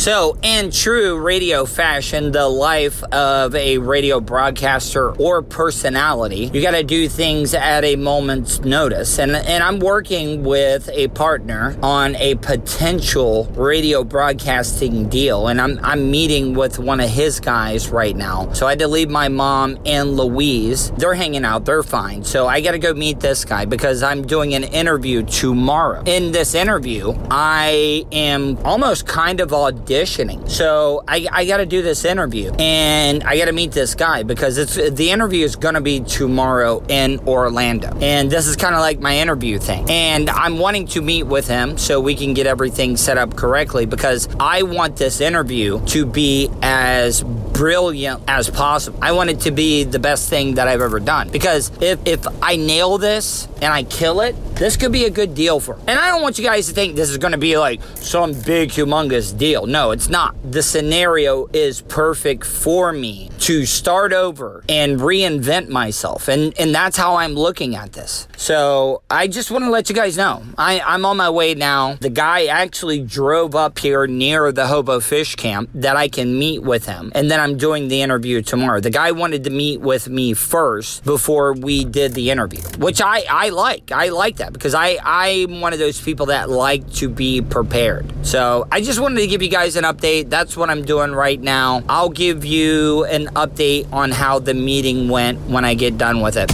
So, 0.03 0.37
in 0.41 0.69
true 0.69 1.17
radio 1.17 1.65
fashion, 1.65 2.33
the 2.33 2.49
life 2.49 3.01
of 3.05 3.55
a 3.55 3.77
radio 3.77 4.19
broadcaster 4.19 5.11
or 5.11 5.41
personality, 5.41 6.51
you 6.53 6.61
got 6.61 6.71
to 6.71 6.83
do 6.83 7.07
things 7.07 7.53
at 7.53 7.85
a 7.85 7.95
moment's 7.95 8.59
notice. 8.59 9.17
And, 9.17 9.31
and 9.31 9.63
I'm 9.63 9.79
working 9.79 10.43
with 10.43 10.89
a 10.89 11.07
partner 11.07 11.77
on 11.81 12.17
a 12.17 12.35
potential 12.35 13.45
radio 13.55 14.03
broadcasting 14.03 15.07
deal. 15.07 15.47
And 15.47 15.61
I'm, 15.61 15.79
I'm 15.81 16.11
meeting 16.11 16.53
with 16.53 16.79
one 16.79 16.99
of 16.99 17.09
his 17.09 17.39
guys 17.39 17.87
right 17.87 18.17
now. 18.17 18.51
So, 18.51 18.67
I 18.67 18.71
had 18.71 18.79
to 18.79 18.89
leave 18.89 19.09
my 19.09 19.29
mom 19.29 19.79
and 19.85 20.17
Louise. 20.17 20.91
They're 20.97 21.13
hanging 21.13 21.45
out, 21.45 21.63
they're 21.63 21.81
fine. 21.81 22.25
So, 22.25 22.45
I 22.45 22.59
got 22.59 22.73
to 22.73 22.77
go 22.77 22.93
meet 22.93 23.21
this 23.21 23.45
guy 23.45 23.63
because 23.63 24.03
I'm 24.03 24.27
doing 24.27 24.53
an 24.53 24.65
interview 24.65 25.23
tomorrow. 25.23 26.03
In 26.05 26.33
this 26.33 26.55
interview, 26.55 27.13
I 27.31 28.05
am 28.11 28.57
almost 28.65 29.07
kind 29.07 29.39
of 29.39 29.51
auditioning 29.51 29.92
auditioning. 29.93 30.49
So 30.49 31.03
I, 31.07 31.27
I 31.31 31.45
got 31.45 31.57
to 31.57 31.65
do 31.65 31.81
this 31.81 32.05
interview 32.05 32.51
and 32.59 33.23
I 33.23 33.37
got 33.37 33.45
to 33.45 33.51
meet 33.51 33.71
this 33.71 33.95
guy 33.95 34.23
because 34.23 34.57
it's 34.57 34.75
the 34.75 35.11
interview 35.11 35.45
is 35.45 35.55
going 35.55 35.75
to 35.75 35.81
be 35.81 36.01
tomorrow 36.01 36.83
in 36.87 37.19
Orlando. 37.27 37.97
And 38.01 38.29
this 38.31 38.47
is 38.47 38.55
kind 38.55 38.75
of 38.75 38.81
like 38.81 38.99
my 38.99 39.17
interview 39.17 39.59
thing. 39.59 39.89
And 39.89 40.29
I'm 40.29 40.57
wanting 40.57 40.87
to 40.87 41.01
meet 41.01 41.23
with 41.23 41.47
him 41.47 41.77
so 41.77 41.99
we 41.99 42.15
can 42.15 42.33
get 42.33 42.47
everything 42.47 42.97
set 42.97 43.17
up 43.17 43.35
correctly 43.35 43.85
because 43.85 44.27
I 44.39 44.63
want 44.63 44.97
this 44.97 45.21
interview 45.21 45.83
to 45.87 46.05
be 46.05 46.49
as 46.61 47.23
brilliant 47.53 48.23
as 48.27 48.49
possible. 48.49 48.99
I 49.01 49.11
want 49.11 49.29
it 49.29 49.41
to 49.41 49.51
be 49.51 49.83
the 49.83 49.99
best 49.99 50.29
thing 50.29 50.55
that 50.55 50.67
I've 50.67 50.81
ever 50.81 50.99
done. 50.99 51.29
Because 51.29 51.71
if, 51.81 51.99
if 52.05 52.25
I 52.41 52.55
nail 52.55 52.97
this 52.97 53.47
and 53.61 53.71
I 53.71 53.83
kill 53.83 54.21
it, 54.21 54.35
this 54.55 54.77
could 54.77 54.91
be 54.91 55.05
a 55.05 55.09
good 55.09 55.35
deal 55.35 55.59
for. 55.59 55.75
And 55.87 55.99
I 55.99 56.09
don't 56.09 56.21
want 56.21 56.37
you 56.37 56.43
guys 56.43 56.67
to 56.67 56.73
think 56.73 56.95
this 56.95 57.09
is 57.09 57.17
going 57.17 57.31
to 57.31 57.37
be 57.37 57.57
like 57.57 57.81
some 57.95 58.33
big, 58.33 58.69
humongous 58.69 59.37
deal. 59.37 59.65
No, 59.65 59.91
it's 59.91 60.09
not. 60.09 60.35
The 60.51 60.63
scenario 60.63 61.47
is 61.53 61.81
perfect 61.81 62.45
for 62.45 62.91
me 62.91 63.29
to 63.39 63.65
start 63.65 64.13
over 64.13 64.63
and 64.69 64.99
reinvent 64.99 65.67
myself. 65.67 66.27
And, 66.27 66.57
and 66.59 66.73
that's 66.73 66.97
how 66.97 67.15
I'm 67.15 67.33
looking 67.33 67.75
at 67.75 67.93
this. 67.93 68.27
So 68.37 69.01
I 69.09 69.27
just 69.27 69.51
want 69.51 69.65
to 69.65 69.69
let 69.69 69.89
you 69.89 69.95
guys 69.95 70.17
know 70.17 70.43
I, 70.57 70.79
I'm 70.81 71.05
on 71.05 71.17
my 71.17 71.29
way 71.29 71.53
now. 71.53 71.95
The 71.95 72.09
guy 72.09 72.45
actually 72.45 73.01
drove 73.01 73.55
up 73.55 73.79
here 73.79 74.07
near 74.07 74.51
the 74.51 74.67
Hobo 74.67 74.99
Fish 74.99 75.35
Camp 75.35 75.69
that 75.73 75.95
I 75.95 76.07
can 76.07 76.37
meet 76.37 76.63
with 76.63 76.85
him. 76.85 77.11
And 77.15 77.29
then 77.29 77.39
I'm 77.43 77.57
doing 77.57 77.89
the 77.89 78.01
interview 78.01 78.41
tomorrow. 78.41 78.79
The 78.79 78.89
guy 78.89 79.11
wanted 79.11 79.43
to 79.43 79.49
meet 79.49 79.81
with 79.81 80.07
me 80.07 80.33
first 80.33 81.03
before 81.03 81.51
we 81.51 81.83
did 81.83 82.13
the 82.13 82.31
interview, 82.31 82.61
which 82.77 83.01
I, 83.01 83.25
I 83.29 83.49
like. 83.49 83.91
I 83.91 84.09
like 84.09 84.37
that 84.37 84.53
because 84.53 84.73
I, 84.73 84.97
I'm 85.03 85.59
one 85.59 85.73
of 85.73 85.79
those 85.79 85.99
people 85.99 86.27
that 86.27 86.49
like 86.49 86.89
to 86.93 87.09
be 87.09 87.41
prepared. 87.41 88.09
So 88.25 88.65
I 88.71 88.79
just 88.79 89.01
wanted 89.01 89.19
to 89.19 89.27
give 89.27 89.41
you 89.41 89.49
guys 89.49 89.75
an 89.75 89.83
update. 89.83 90.29
That's 90.29 90.55
what 90.55 90.69
I'm 90.69 90.85
doing 90.85 91.11
right 91.11 91.39
now. 91.39 91.83
I'll 91.89 92.09
give 92.09 92.45
you 92.45 93.03
an 93.05 93.25
update 93.35 93.91
on 93.91 94.11
how 94.11 94.39
the 94.39 94.53
meeting 94.53 95.09
went 95.09 95.37
when 95.49 95.65
I 95.65 95.73
get 95.73 95.97
done 95.97 96.21
with 96.21 96.37
it. 96.37 96.49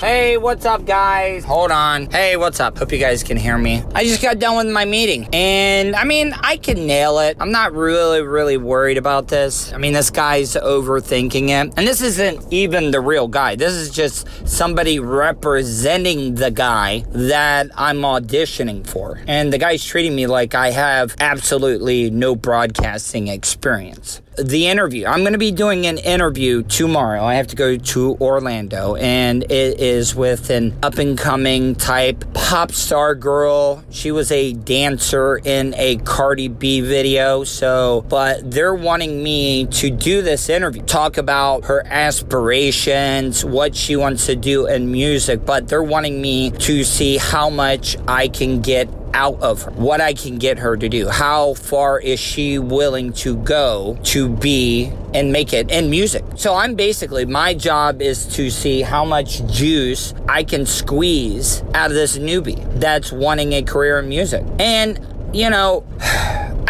Hey, 0.00 0.38
what's 0.38 0.64
up, 0.64 0.86
guys? 0.86 1.44
Hold 1.44 1.70
on. 1.70 2.06
Hey, 2.10 2.38
what's 2.38 2.58
up? 2.58 2.78
Hope 2.78 2.90
you 2.90 2.96
guys 2.96 3.22
can 3.22 3.36
hear 3.36 3.58
me. 3.58 3.84
I 3.94 4.04
just 4.04 4.22
got 4.22 4.38
done 4.38 4.56
with 4.56 4.72
my 4.72 4.86
meeting, 4.86 5.28
and 5.34 5.94
I 5.94 6.04
mean, 6.04 6.32
I 6.40 6.56
can 6.56 6.86
nail 6.86 7.18
it. 7.18 7.36
I'm 7.38 7.52
not 7.52 7.74
really, 7.74 8.22
really 8.22 8.56
worried 8.56 8.96
about 8.96 9.28
this. 9.28 9.74
I 9.74 9.76
mean, 9.76 9.92
this 9.92 10.08
guy's 10.08 10.54
overthinking 10.54 11.50
it, 11.50 11.74
and 11.76 11.86
this 11.86 12.00
isn't 12.00 12.50
even 12.50 12.92
the 12.92 13.00
real 13.02 13.28
guy. 13.28 13.56
This 13.56 13.74
is 13.74 13.90
just 13.90 14.26
somebody 14.48 15.00
representing 15.00 16.36
the 16.36 16.50
guy 16.50 17.04
that 17.10 17.70
I'm 17.76 17.98
auditioning 17.98 18.86
for, 18.86 19.20
and 19.26 19.52
the 19.52 19.58
guy's 19.58 19.84
treating 19.84 20.16
me 20.16 20.26
like 20.26 20.54
I 20.54 20.70
have 20.70 21.14
absolutely 21.20 22.08
no 22.08 22.34
broadcasting 22.34 23.28
experience 23.28 24.22
the 24.36 24.68
interview. 24.68 25.06
I'm 25.06 25.20
going 25.20 25.32
to 25.32 25.38
be 25.38 25.52
doing 25.52 25.86
an 25.86 25.98
interview 25.98 26.62
tomorrow. 26.62 27.22
I 27.24 27.34
have 27.34 27.48
to 27.48 27.56
go 27.56 27.76
to 27.76 28.16
Orlando, 28.20 28.94
and 28.96 29.42
it 29.44 29.80
is 29.80 30.14
with 30.14 30.50
an 30.50 30.76
up 30.82 30.98
and 30.98 31.18
coming 31.18 31.74
type 31.74 32.24
pop 32.32 32.72
star 32.72 33.14
girl. 33.14 33.84
She 33.90 34.10
was 34.10 34.30
a 34.30 34.52
dancer 34.52 35.40
in 35.44 35.74
a 35.74 35.96
Cardi 35.96 36.48
B 36.48 36.80
video. 36.80 37.44
So, 37.44 38.04
but 38.08 38.50
they're 38.50 38.74
wanting 38.74 39.22
me 39.22 39.66
to 39.66 39.90
do 39.90 40.22
this 40.22 40.48
interview, 40.48 40.82
talk 40.82 41.16
about 41.18 41.64
her 41.64 41.84
aspirations, 41.86 43.44
what 43.44 43.74
she 43.74 43.96
wants 43.96 44.26
to 44.26 44.36
do 44.36 44.66
in 44.66 44.90
music, 44.90 45.44
but 45.44 45.68
they're 45.68 45.82
wanting 45.82 46.20
me 46.20 46.50
to 46.50 46.84
see 46.84 47.18
how 47.18 47.50
much 47.50 47.96
I 48.06 48.28
can 48.28 48.60
get 48.60 48.88
out 49.14 49.40
of 49.42 49.62
her, 49.62 49.70
what 49.72 50.00
I 50.00 50.14
can 50.14 50.38
get 50.38 50.58
her 50.58 50.76
to 50.76 50.88
do. 50.88 51.08
How 51.08 51.54
far 51.54 51.98
is 51.98 52.20
she 52.20 52.58
willing 52.58 53.12
to 53.14 53.36
go 53.36 53.98
to 54.04 54.28
be 54.28 54.92
and 55.14 55.32
make 55.32 55.52
it 55.52 55.70
in 55.70 55.90
music? 55.90 56.24
So 56.36 56.54
I'm 56.54 56.74
basically, 56.74 57.24
my 57.24 57.54
job 57.54 58.02
is 58.02 58.26
to 58.34 58.50
see 58.50 58.82
how 58.82 59.04
much 59.04 59.44
juice 59.46 60.14
I 60.28 60.44
can 60.44 60.66
squeeze 60.66 61.62
out 61.74 61.90
of 61.90 61.96
this 61.96 62.18
newbie 62.18 62.80
that's 62.80 63.12
wanting 63.12 63.52
a 63.52 63.62
career 63.62 63.98
in 63.98 64.08
music. 64.08 64.44
And, 64.58 64.98
you 65.32 65.50
know, 65.50 65.84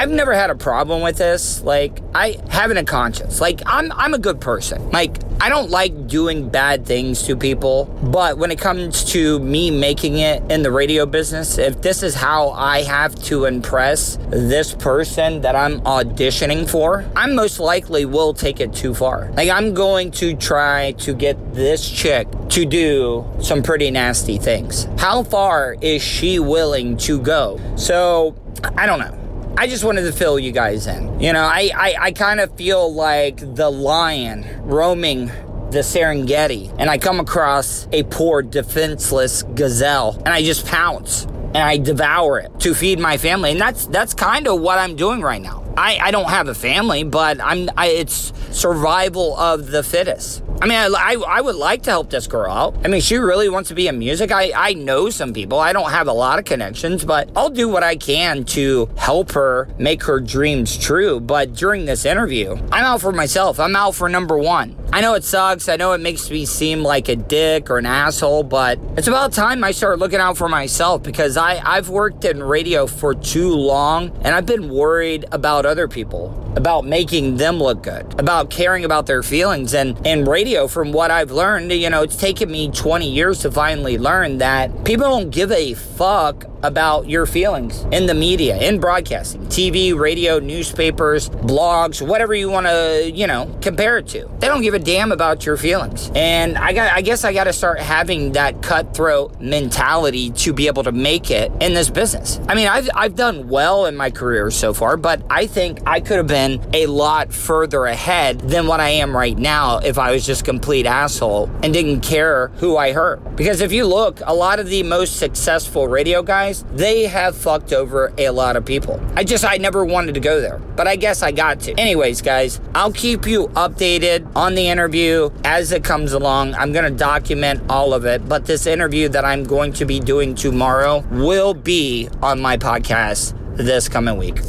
I've 0.00 0.10
never 0.10 0.32
had 0.32 0.48
a 0.48 0.54
problem 0.54 1.02
with 1.02 1.18
this. 1.18 1.62
Like, 1.62 2.00
I 2.14 2.38
having 2.48 2.78
a 2.78 2.84
conscience. 2.84 3.38
Like, 3.38 3.60
I'm 3.66 3.92
I'm 3.92 4.14
a 4.14 4.18
good 4.18 4.40
person. 4.40 4.90
Like, 4.90 5.18
I 5.42 5.48
don't 5.48 5.70
like 5.70 6.06
doing 6.06 6.50
bad 6.50 6.84
things 6.84 7.22
to 7.22 7.34
people, 7.34 7.86
but 8.02 8.36
when 8.36 8.50
it 8.50 8.58
comes 8.58 9.04
to 9.12 9.38
me 9.38 9.70
making 9.70 10.18
it 10.18 10.42
in 10.52 10.62
the 10.62 10.70
radio 10.70 11.06
business, 11.06 11.56
if 11.56 11.80
this 11.80 12.02
is 12.02 12.14
how 12.14 12.50
I 12.50 12.82
have 12.82 13.14
to 13.24 13.46
impress 13.46 14.18
this 14.28 14.74
person 14.74 15.40
that 15.40 15.56
I'm 15.56 15.80
auditioning 15.80 16.68
for, 16.68 17.06
I 17.16 17.26
most 17.26 17.58
likely 17.58 18.04
will 18.04 18.34
take 18.34 18.60
it 18.60 18.74
too 18.74 18.92
far. 18.92 19.30
Like, 19.32 19.48
I'm 19.48 19.72
going 19.72 20.10
to 20.12 20.36
try 20.36 20.92
to 20.98 21.14
get 21.14 21.54
this 21.54 21.88
chick 21.88 22.28
to 22.50 22.66
do 22.66 23.24
some 23.40 23.62
pretty 23.62 23.90
nasty 23.90 24.36
things. 24.36 24.86
How 24.98 25.22
far 25.22 25.74
is 25.80 26.02
she 26.02 26.38
willing 26.38 26.98
to 26.98 27.18
go? 27.18 27.58
So, 27.76 28.36
I 28.76 28.84
don't 28.84 28.98
know. 28.98 29.19
I 29.56 29.66
just 29.66 29.84
wanted 29.84 30.02
to 30.02 30.12
fill 30.12 30.38
you 30.38 30.52
guys 30.52 30.86
in. 30.86 31.20
You 31.20 31.32
know, 31.32 31.44
I, 31.44 31.70
I, 31.74 31.94
I 32.00 32.12
kind 32.12 32.40
of 32.40 32.56
feel 32.56 32.92
like 32.92 33.36
the 33.54 33.70
lion 33.70 34.46
roaming 34.62 35.26
the 35.70 35.80
Serengeti, 35.80 36.74
and 36.78 36.90
I 36.90 36.98
come 36.98 37.20
across 37.20 37.86
a 37.92 38.02
poor, 38.04 38.42
defenseless 38.42 39.42
gazelle, 39.54 40.16
and 40.24 40.28
I 40.28 40.42
just 40.42 40.66
pounce 40.66 41.24
and 41.24 41.58
I 41.58 41.76
devour 41.78 42.38
it 42.38 42.60
to 42.60 42.74
feed 42.74 42.98
my 42.98 43.16
family, 43.18 43.50
and 43.52 43.60
that's 43.60 43.86
that's 43.86 44.14
kind 44.14 44.46
of 44.46 44.60
what 44.60 44.78
I'm 44.78 44.96
doing 44.96 45.20
right 45.20 45.42
now. 45.42 45.64
I, 45.76 45.98
I 46.00 46.10
don't 46.10 46.28
have 46.28 46.48
a 46.48 46.54
family, 46.54 47.04
but 47.04 47.40
I'm 47.40 47.68
I, 47.76 47.88
it's 47.88 48.32
survival 48.50 49.36
of 49.36 49.68
the 49.68 49.82
fittest. 49.82 50.42
I 50.62 50.66
mean, 50.66 50.76
I, 50.76 50.88
I, 50.94 51.14
I, 51.14 51.40
would 51.40 51.56
like 51.56 51.84
to 51.84 51.90
help 51.90 52.10
this 52.10 52.26
girl 52.26 52.52
out. 52.52 52.76
I 52.84 52.88
mean, 52.88 53.00
she 53.00 53.16
really 53.16 53.48
wants 53.48 53.70
to 53.70 53.74
be 53.74 53.88
in 53.88 53.98
music. 53.98 54.30
I, 54.30 54.52
I 54.54 54.74
know 54.74 55.08
some 55.08 55.32
people. 55.32 55.58
I 55.58 55.72
don't 55.72 55.90
have 55.90 56.06
a 56.06 56.12
lot 56.12 56.38
of 56.38 56.44
connections, 56.44 57.02
but 57.02 57.30
I'll 57.34 57.48
do 57.48 57.66
what 57.66 57.82
I 57.82 57.96
can 57.96 58.44
to 58.56 58.90
help 58.98 59.32
her 59.32 59.68
make 59.78 60.02
her 60.02 60.20
dreams 60.20 60.76
true. 60.76 61.18
But 61.18 61.54
during 61.54 61.86
this 61.86 62.04
interview, 62.04 62.56
I'm 62.70 62.84
out 62.84 63.00
for 63.00 63.10
myself. 63.10 63.58
I'm 63.58 63.74
out 63.74 63.94
for 63.94 64.10
number 64.10 64.36
one. 64.36 64.76
I 64.92 65.02
know 65.02 65.14
it 65.14 65.22
sucks. 65.22 65.68
I 65.68 65.76
know 65.76 65.92
it 65.92 66.00
makes 66.00 66.28
me 66.30 66.44
seem 66.44 66.82
like 66.82 67.08
a 67.08 67.14
dick 67.14 67.70
or 67.70 67.78
an 67.78 67.86
asshole, 67.86 68.42
but 68.42 68.80
it's 68.96 69.06
about 69.06 69.32
time 69.32 69.62
I 69.62 69.70
start 69.70 70.00
looking 70.00 70.18
out 70.18 70.36
for 70.36 70.48
myself 70.48 71.04
because 71.04 71.36
I, 71.36 71.60
I've 71.64 71.88
worked 71.88 72.24
in 72.24 72.42
radio 72.42 72.88
for 72.88 73.14
too 73.14 73.50
long 73.54 74.10
and 74.24 74.34
I've 74.34 74.46
been 74.46 74.68
worried 74.68 75.26
about 75.30 75.64
other 75.64 75.86
people, 75.86 76.34
about 76.56 76.84
making 76.84 77.36
them 77.36 77.58
look 77.58 77.84
good, 77.84 78.18
about 78.18 78.50
caring 78.50 78.84
about 78.84 79.06
their 79.06 79.22
feelings. 79.22 79.74
And 79.74 80.04
in 80.04 80.24
radio, 80.24 80.66
from 80.66 80.90
what 80.90 81.12
I've 81.12 81.30
learned, 81.30 81.70
you 81.70 81.88
know, 81.88 82.02
it's 82.02 82.16
taken 82.16 82.50
me 82.50 82.68
20 82.68 83.08
years 83.08 83.38
to 83.42 83.52
finally 83.52 83.96
learn 83.96 84.38
that 84.38 84.84
people 84.84 85.08
don't 85.08 85.30
give 85.30 85.52
a 85.52 85.74
fuck 85.74 86.49
about 86.62 87.08
your 87.08 87.26
feelings 87.26 87.84
in 87.92 88.06
the 88.06 88.14
media, 88.14 88.56
in 88.56 88.80
broadcasting, 88.80 89.42
TV, 89.46 89.96
radio, 89.98 90.38
newspapers, 90.38 91.28
blogs, 91.30 92.06
whatever 92.06 92.34
you 92.34 92.50
want 92.50 92.66
to, 92.66 93.10
you 93.12 93.26
know, 93.26 93.54
compare 93.60 93.98
it 93.98 94.08
to. 94.08 94.28
They 94.38 94.48
don't 94.48 94.62
give 94.62 94.74
a 94.74 94.78
damn 94.78 95.12
about 95.12 95.46
your 95.46 95.56
feelings. 95.56 96.10
And 96.14 96.58
I 96.58 96.72
got 96.72 96.92
I 96.92 97.02
guess 97.02 97.24
I 97.24 97.32
got 97.32 97.44
to 97.44 97.52
start 97.52 97.78
having 97.78 98.32
that 98.32 98.62
cutthroat 98.62 99.40
mentality 99.40 100.30
to 100.30 100.52
be 100.52 100.66
able 100.66 100.82
to 100.84 100.92
make 100.92 101.30
it 101.30 101.52
in 101.60 101.74
this 101.74 101.90
business. 101.90 102.40
I 102.48 102.54
mean, 102.54 102.68
I've 102.68 102.88
I've 102.94 103.14
done 103.14 103.48
well 103.48 103.86
in 103.86 103.96
my 103.96 104.10
career 104.10 104.50
so 104.50 104.72
far, 104.72 104.96
but 104.96 105.22
I 105.30 105.46
think 105.46 105.80
I 105.86 106.00
could 106.00 106.16
have 106.16 106.26
been 106.26 106.60
a 106.72 106.86
lot 106.86 107.32
further 107.32 107.84
ahead 107.84 108.40
than 108.40 108.66
what 108.66 108.80
I 108.80 108.90
am 108.90 109.16
right 109.16 109.36
now 109.36 109.78
if 109.78 109.98
I 109.98 110.10
was 110.12 110.26
just 110.26 110.44
complete 110.44 110.86
asshole 110.86 111.50
and 111.62 111.72
didn't 111.72 112.00
care 112.00 112.48
who 112.56 112.76
I 112.76 112.92
hurt. 112.92 113.36
Because 113.36 113.60
if 113.60 113.72
you 113.72 113.86
look, 113.86 114.20
a 114.24 114.34
lot 114.34 114.58
of 114.58 114.66
the 114.66 114.82
most 114.82 115.16
successful 115.16 115.86
radio 115.86 116.22
guys, 116.22 116.49
they 116.72 117.04
have 117.04 117.36
fucked 117.36 117.72
over 117.72 118.12
a 118.18 118.30
lot 118.30 118.56
of 118.56 118.64
people. 118.64 119.00
I 119.16 119.24
just 119.24 119.44
I 119.44 119.56
never 119.56 119.84
wanted 119.84 120.14
to 120.14 120.20
go 120.20 120.40
there, 120.40 120.58
but 120.58 120.86
I 120.86 120.96
guess 120.96 121.22
I 121.22 121.32
got 121.32 121.60
to. 121.60 121.74
Anyways, 121.78 122.22
guys, 122.22 122.60
I'll 122.74 122.92
keep 122.92 123.26
you 123.26 123.48
updated 123.48 124.30
on 124.36 124.54
the 124.54 124.68
interview 124.68 125.30
as 125.44 125.72
it 125.72 125.84
comes 125.84 126.12
along. 126.12 126.54
I'm 126.54 126.72
going 126.72 126.90
to 126.90 126.96
document 126.96 127.62
all 127.68 127.94
of 127.94 128.04
it, 128.04 128.28
but 128.28 128.46
this 128.46 128.66
interview 128.66 129.08
that 129.08 129.24
I'm 129.24 129.44
going 129.44 129.72
to 129.74 129.84
be 129.84 130.00
doing 130.00 130.34
tomorrow 130.34 131.04
will 131.10 131.54
be 131.54 132.08
on 132.22 132.40
my 132.40 132.56
podcast 132.56 133.34
this 133.56 133.88
coming 133.88 134.16
week. 134.16 134.40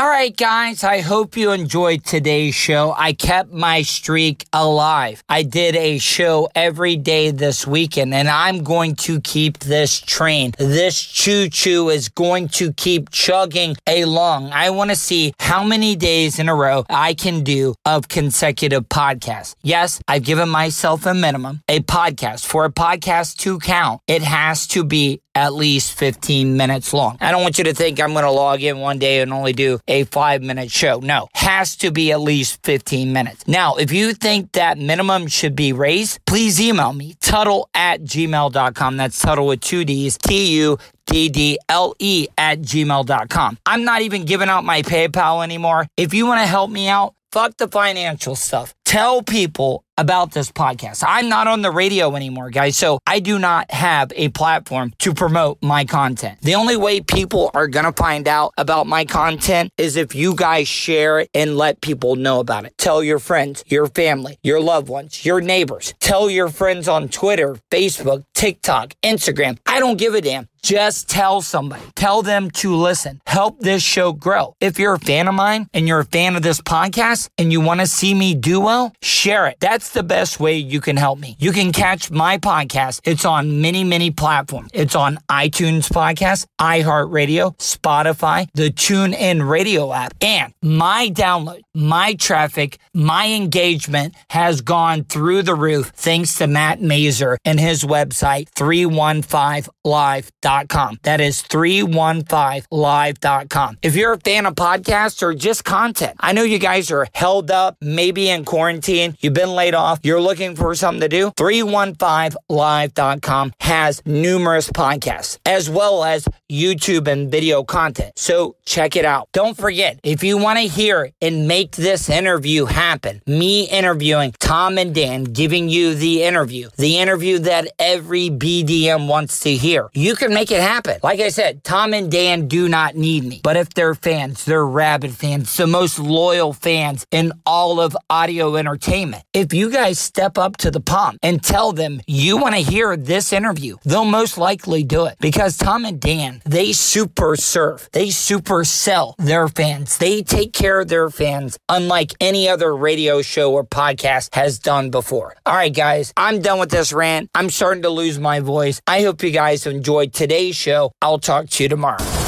All 0.00 0.08
right, 0.08 0.34
guys, 0.34 0.82
I 0.82 1.00
hope 1.00 1.36
you 1.36 1.52
enjoyed 1.52 2.06
today's 2.06 2.54
show. 2.54 2.94
I 2.96 3.12
kept 3.12 3.52
my 3.52 3.82
streak 3.82 4.46
alive. 4.50 5.22
I 5.28 5.42
did 5.42 5.76
a 5.76 5.98
show 5.98 6.48
every 6.54 6.96
day 6.96 7.32
this 7.32 7.66
weekend, 7.66 8.14
and 8.14 8.26
I'm 8.26 8.64
going 8.64 8.96
to 9.04 9.20
keep 9.20 9.58
this 9.58 10.00
train. 10.00 10.52
This 10.56 10.98
choo 11.02 11.50
choo 11.50 11.90
is 11.90 12.08
going 12.08 12.48
to 12.48 12.72
keep 12.72 13.10
chugging 13.10 13.76
along. 13.86 14.52
I 14.52 14.70
want 14.70 14.88
to 14.88 14.96
see 14.96 15.34
how 15.38 15.64
many 15.64 15.96
days 15.96 16.38
in 16.38 16.48
a 16.48 16.54
row 16.54 16.86
I 16.88 17.12
can 17.12 17.44
do 17.44 17.74
of 17.84 18.08
consecutive 18.08 18.88
podcasts. 18.88 19.54
Yes, 19.62 20.00
I've 20.08 20.24
given 20.24 20.48
myself 20.48 21.04
a 21.04 21.12
minimum, 21.12 21.60
a 21.68 21.80
podcast. 21.80 22.46
For 22.46 22.64
a 22.64 22.72
podcast 22.72 23.36
to 23.40 23.58
count, 23.58 24.00
it 24.06 24.22
has 24.22 24.66
to 24.68 24.82
be 24.82 25.20
at 25.34 25.54
least 25.54 25.92
15 25.98 26.56
minutes 26.56 26.92
long. 26.92 27.16
I 27.20 27.30
don't 27.30 27.42
want 27.42 27.58
you 27.58 27.64
to 27.64 27.74
think 27.74 28.00
I'm 28.00 28.12
going 28.12 28.24
to 28.24 28.30
log 28.30 28.62
in 28.62 28.78
one 28.78 28.98
day 28.98 29.20
and 29.20 29.32
only 29.32 29.52
do 29.52 29.78
a 29.88 30.04
five 30.04 30.42
minute 30.42 30.70
show. 30.70 31.00
No, 31.00 31.28
has 31.34 31.76
to 31.76 31.90
be 31.90 32.12
at 32.12 32.20
least 32.20 32.62
15 32.64 33.12
minutes. 33.12 33.46
Now, 33.46 33.76
if 33.76 33.92
you 33.92 34.12
think 34.14 34.52
that 34.52 34.78
minimum 34.78 35.26
should 35.26 35.54
be 35.54 35.72
raised, 35.72 36.24
please 36.26 36.60
email 36.60 36.92
me, 36.92 37.14
Tuddle 37.20 37.68
at 37.74 38.02
gmail.com. 38.02 38.96
That's 38.96 39.20
Tuddle 39.20 39.46
with 39.46 39.60
two 39.60 39.84
D's, 39.84 40.18
T 40.18 40.56
U 40.56 40.78
D-D-L-E 41.10 42.28
at 42.38 42.60
gmail.com. 42.60 43.58
I'm 43.66 43.84
not 43.84 44.02
even 44.02 44.24
giving 44.24 44.48
out 44.48 44.64
my 44.64 44.82
PayPal 44.82 45.42
anymore. 45.42 45.86
If 45.96 46.14
you 46.14 46.26
want 46.26 46.40
to 46.40 46.46
help 46.46 46.70
me 46.70 46.88
out, 46.88 47.14
fuck 47.32 47.56
the 47.56 47.68
financial 47.68 48.36
stuff. 48.36 48.74
Tell 48.84 49.22
people 49.22 49.84
about 49.98 50.32
this 50.32 50.50
podcast. 50.50 51.04
I'm 51.06 51.28
not 51.28 51.46
on 51.46 51.62
the 51.62 51.70
radio 51.70 52.16
anymore, 52.16 52.50
guys, 52.50 52.76
so 52.76 52.98
I 53.06 53.20
do 53.20 53.38
not 53.38 53.70
have 53.70 54.12
a 54.16 54.28
platform 54.30 54.92
to 55.00 55.14
promote 55.14 55.62
my 55.62 55.84
content. 55.84 56.40
The 56.40 56.54
only 56.54 56.76
way 56.76 57.00
people 57.00 57.50
are 57.54 57.68
going 57.68 57.84
to 57.84 57.92
find 57.92 58.26
out 58.26 58.52
about 58.56 58.86
my 58.86 59.04
content 59.04 59.72
is 59.76 59.96
if 59.96 60.14
you 60.14 60.34
guys 60.34 60.68
share 60.68 61.20
it 61.20 61.30
and 61.34 61.56
let 61.56 61.80
people 61.80 62.16
know 62.16 62.40
about 62.40 62.64
it. 62.64 62.76
Tell 62.78 63.02
your 63.02 63.18
friends, 63.18 63.62
your 63.66 63.86
family, 63.86 64.38
your 64.42 64.60
loved 64.60 64.88
ones, 64.88 65.24
your 65.24 65.40
neighbors. 65.40 65.94
Tell 66.00 66.30
your 66.30 66.48
friends 66.48 66.88
on 66.88 67.08
Twitter, 67.08 67.56
Facebook, 67.70 68.24
TikTok, 68.34 68.94
Instagram. 69.02 69.58
I 69.66 69.80
don't 69.80 69.98
give 69.98 70.14
a 70.14 70.20
damn. 70.20 70.48
Just 70.62 71.08
tell 71.08 71.40
somebody. 71.40 71.82
Tell 71.94 72.20
them 72.20 72.50
to 72.52 72.74
listen. 72.74 73.20
Help 73.26 73.60
this 73.60 73.82
show 73.82 74.12
grow. 74.12 74.54
If 74.60 74.78
you're 74.78 74.94
a 74.94 74.98
fan 74.98 75.26
of 75.26 75.34
mine 75.34 75.68
and 75.72 75.88
you're 75.88 76.00
a 76.00 76.04
fan 76.04 76.36
of 76.36 76.42
this 76.42 76.60
podcast 76.60 77.30
and 77.38 77.50
you 77.50 77.60
want 77.62 77.80
to 77.80 77.86
see 77.86 78.12
me 78.12 78.34
do 78.34 78.60
well, 78.60 78.92
share 79.00 79.46
it. 79.46 79.56
That's 79.60 79.79
the 79.88 80.02
best 80.02 80.38
way 80.38 80.58
you 80.58 80.82
can 80.82 80.98
help 80.98 81.18
me. 81.18 81.36
You 81.38 81.52
can 81.52 81.72
catch 81.72 82.10
my 82.10 82.36
podcast. 82.36 83.00
It's 83.04 83.24
on 83.24 83.62
many, 83.62 83.82
many 83.82 84.10
platforms. 84.10 84.68
It's 84.74 84.94
on 84.94 85.16
iTunes 85.30 85.88
podcast, 85.88 86.44
iHeartRadio, 86.60 87.56
Spotify, 87.56 88.46
the 88.52 88.70
TuneIn 88.70 89.48
radio 89.48 89.94
app, 89.94 90.12
and 90.20 90.52
my 90.62 91.08
download, 91.08 91.62
my 91.74 92.12
traffic, 92.14 92.78
my 92.92 93.28
engagement 93.28 94.14
has 94.28 94.60
gone 94.60 95.04
through 95.04 95.40
the 95.42 95.54
roof 95.54 95.92
thanks 95.94 96.34
to 96.36 96.46
Matt 96.46 96.82
Mazer 96.82 97.38
and 97.44 97.58
his 97.58 97.84
website, 97.84 98.50
315live.com. 98.50 100.98
That 101.02 101.20
is 101.20 101.42
315live.com. 101.42 103.78
If 103.82 103.96
you're 103.96 104.12
a 104.12 104.18
fan 104.18 104.46
of 104.46 104.54
podcasts 104.54 105.22
or 105.22 105.34
just 105.34 105.64
content, 105.64 106.16
I 106.20 106.32
know 106.32 106.42
you 106.42 106.58
guys 106.58 106.90
are 106.90 107.06
held 107.14 107.50
up, 107.50 107.76
maybe 107.80 108.28
in 108.28 108.44
quarantine, 108.44 109.16
you've 109.20 109.34
been 109.34 109.54
laid 109.54 109.69
off, 109.74 110.00
you're 110.02 110.20
looking 110.20 110.56
for 110.56 110.74
something 110.74 111.00
to 111.00 111.08
do. 111.08 111.30
315live.com 111.32 113.52
has 113.60 114.02
numerous 114.04 114.70
podcasts 114.70 115.38
as 115.46 115.70
well 115.70 116.04
as 116.04 116.26
YouTube 116.50 117.06
and 117.06 117.30
video 117.30 117.62
content. 117.62 118.12
So 118.16 118.56
check 118.64 118.96
it 118.96 119.04
out. 119.04 119.28
Don't 119.32 119.56
forget, 119.56 120.00
if 120.02 120.22
you 120.22 120.38
want 120.38 120.58
to 120.58 120.66
hear 120.66 121.10
and 121.20 121.46
make 121.46 121.72
this 121.72 122.08
interview 122.08 122.64
happen, 122.64 123.22
me 123.26 123.68
interviewing 123.68 124.34
Tom 124.38 124.78
and 124.78 124.94
Dan, 124.94 125.24
giving 125.24 125.68
you 125.68 125.94
the 125.94 126.22
interview, 126.22 126.70
the 126.76 126.98
interview 126.98 127.38
that 127.40 127.68
every 127.78 128.30
BDM 128.30 129.06
wants 129.06 129.40
to 129.40 129.54
hear, 129.54 129.90
you 129.94 130.14
can 130.14 130.34
make 130.34 130.50
it 130.50 130.60
happen. 130.60 130.98
Like 131.02 131.20
I 131.20 131.28
said, 131.28 131.62
Tom 131.64 131.94
and 131.94 132.10
Dan 132.10 132.48
do 132.48 132.68
not 132.68 132.96
need 132.96 133.24
me, 133.24 133.40
but 133.42 133.56
if 133.56 133.72
they're 133.74 133.94
fans, 133.94 134.44
they're 134.44 134.66
rabid 134.66 135.14
fans, 135.14 135.56
the 135.56 135.66
most 135.66 135.98
loyal 135.98 136.52
fans 136.52 137.06
in 137.10 137.32
all 137.46 137.80
of 137.80 137.96
audio 138.08 138.56
entertainment. 138.56 139.24
If 139.32 139.52
you 139.52 139.59
guys 139.68 139.98
step 139.98 140.38
up 140.38 140.56
to 140.58 140.70
the 140.70 140.80
pump 140.80 141.18
and 141.22 141.42
tell 141.42 141.72
them 141.72 142.00
you 142.06 142.36
want 142.36 142.54
to 142.54 142.60
hear 142.60 142.96
this 142.96 143.32
interview, 143.32 143.76
they'll 143.84 144.04
most 144.04 144.38
likely 144.38 144.84
do 144.84 145.06
it 145.06 145.16
because 145.20 145.56
Tom 145.56 145.84
and 145.84 146.00
Dan, 146.00 146.40
they 146.46 146.72
super 146.72 147.34
serve, 147.34 147.88
they 147.92 148.10
super 148.10 148.62
sell 148.62 149.16
their 149.18 149.48
fans. 149.48 149.98
They 149.98 150.22
take 150.22 150.52
care 150.52 150.80
of 150.80 150.88
their 150.88 151.10
fans 151.10 151.58
unlike 151.68 152.14
any 152.20 152.48
other 152.48 152.74
radio 152.76 153.22
show 153.22 153.52
or 153.52 153.64
podcast 153.64 154.34
has 154.36 154.60
done 154.60 154.90
before. 154.90 155.34
All 155.44 155.54
right, 155.54 155.74
guys, 155.74 156.12
I'm 156.16 156.40
done 156.40 156.60
with 156.60 156.70
this 156.70 156.92
rant. 156.92 157.28
I'm 157.34 157.50
starting 157.50 157.82
to 157.82 157.90
lose 157.90 158.20
my 158.20 158.38
voice. 158.38 158.80
I 158.86 159.02
hope 159.02 159.22
you 159.22 159.32
guys 159.32 159.66
enjoyed 159.66 160.12
today's 160.12 160.54
show. 160.54 160.92
I'll 161.02 161.18
talk 161.18 161.48
to 161.50 161.62
you 161.64 161.68
tomorrow. 161.68 162.19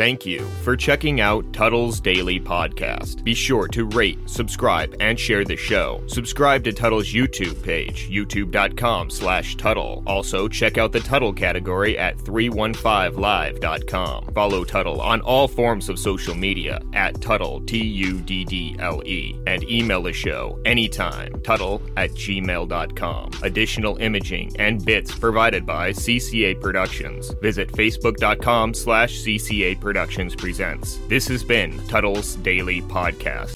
Thank 0.00 0.24
you 0.24 0.46
for 0.62 0.78
checking 0.78 1.20
out 1.20 1.52
Tuddle's 1.52 2.00
Daily 2.00 2.40
Podcast. 2.40 3.22
Be 3.22 3.34
sure 3.34 3.68
to 3.68 3.84
rate, 3.84 4.18
subscribe, 4.24 4.96
and 4.98 5.20
share 5.20 5.44
the 5.44 5.56
show. 5.56 6.02
Subscribe 6.06 6.64
to 6.64 6.72
Tuddle's 6.72 7.12
YouTube 7.12 7.62
page, 7.62 8.08
youtube.com 8.08 9.10
slash 9.10 9.56
Tuddle. 9.56 10.02
Also, 10.06 10.48
check 10.48 10.78
out 10.78 10.92
the 10.92 11.00
Tuddle 11.00 11.34
category 11.34 11.98
at 11.98 12.16
315live.com. 12.16 14.32
Follow 14.32 14.64
Tuddle 14.64 15.02
on 15.02 15.20
all 15.20 15.46
forms 15.46 15.90
of 15.90 15.98
social 15.98 16.34
media 16.34 16.80
at 16.94 17.20
Tuddle, 17.20 17.60
T-U-D-D-L-E, 17.66 19.38
and 19.46 19.70
email 19.70 20.02
the 20.02 20.14
show 20.14 20.58
anytime, 20.64 21.30
Tuddle 21.42 21.82
at 21.98 22.08
gmail.com. 22.12 23.32
Additional 23.42 23.98
imaging 23.98 24.58
and 24.58 24.82
bits 24.82 25.14
provided 25.14 25.66
by 25.66 25.90
CCA 25.90 26.58
Productions. 26.58 27.34
Visit 27.42 27.70
facebook.com 27.72 28.72
slash 28.72 29.20
CCA 29.20 29.78
Productions 29.90 30.36
presents. 30.36 30.98
This 31.08 31.26
has 31.26 31.42
been 31.42 31.76
Tuddle's 31.88 32.36
Daily 32.36 32.80
Podcast. 32.80 33.50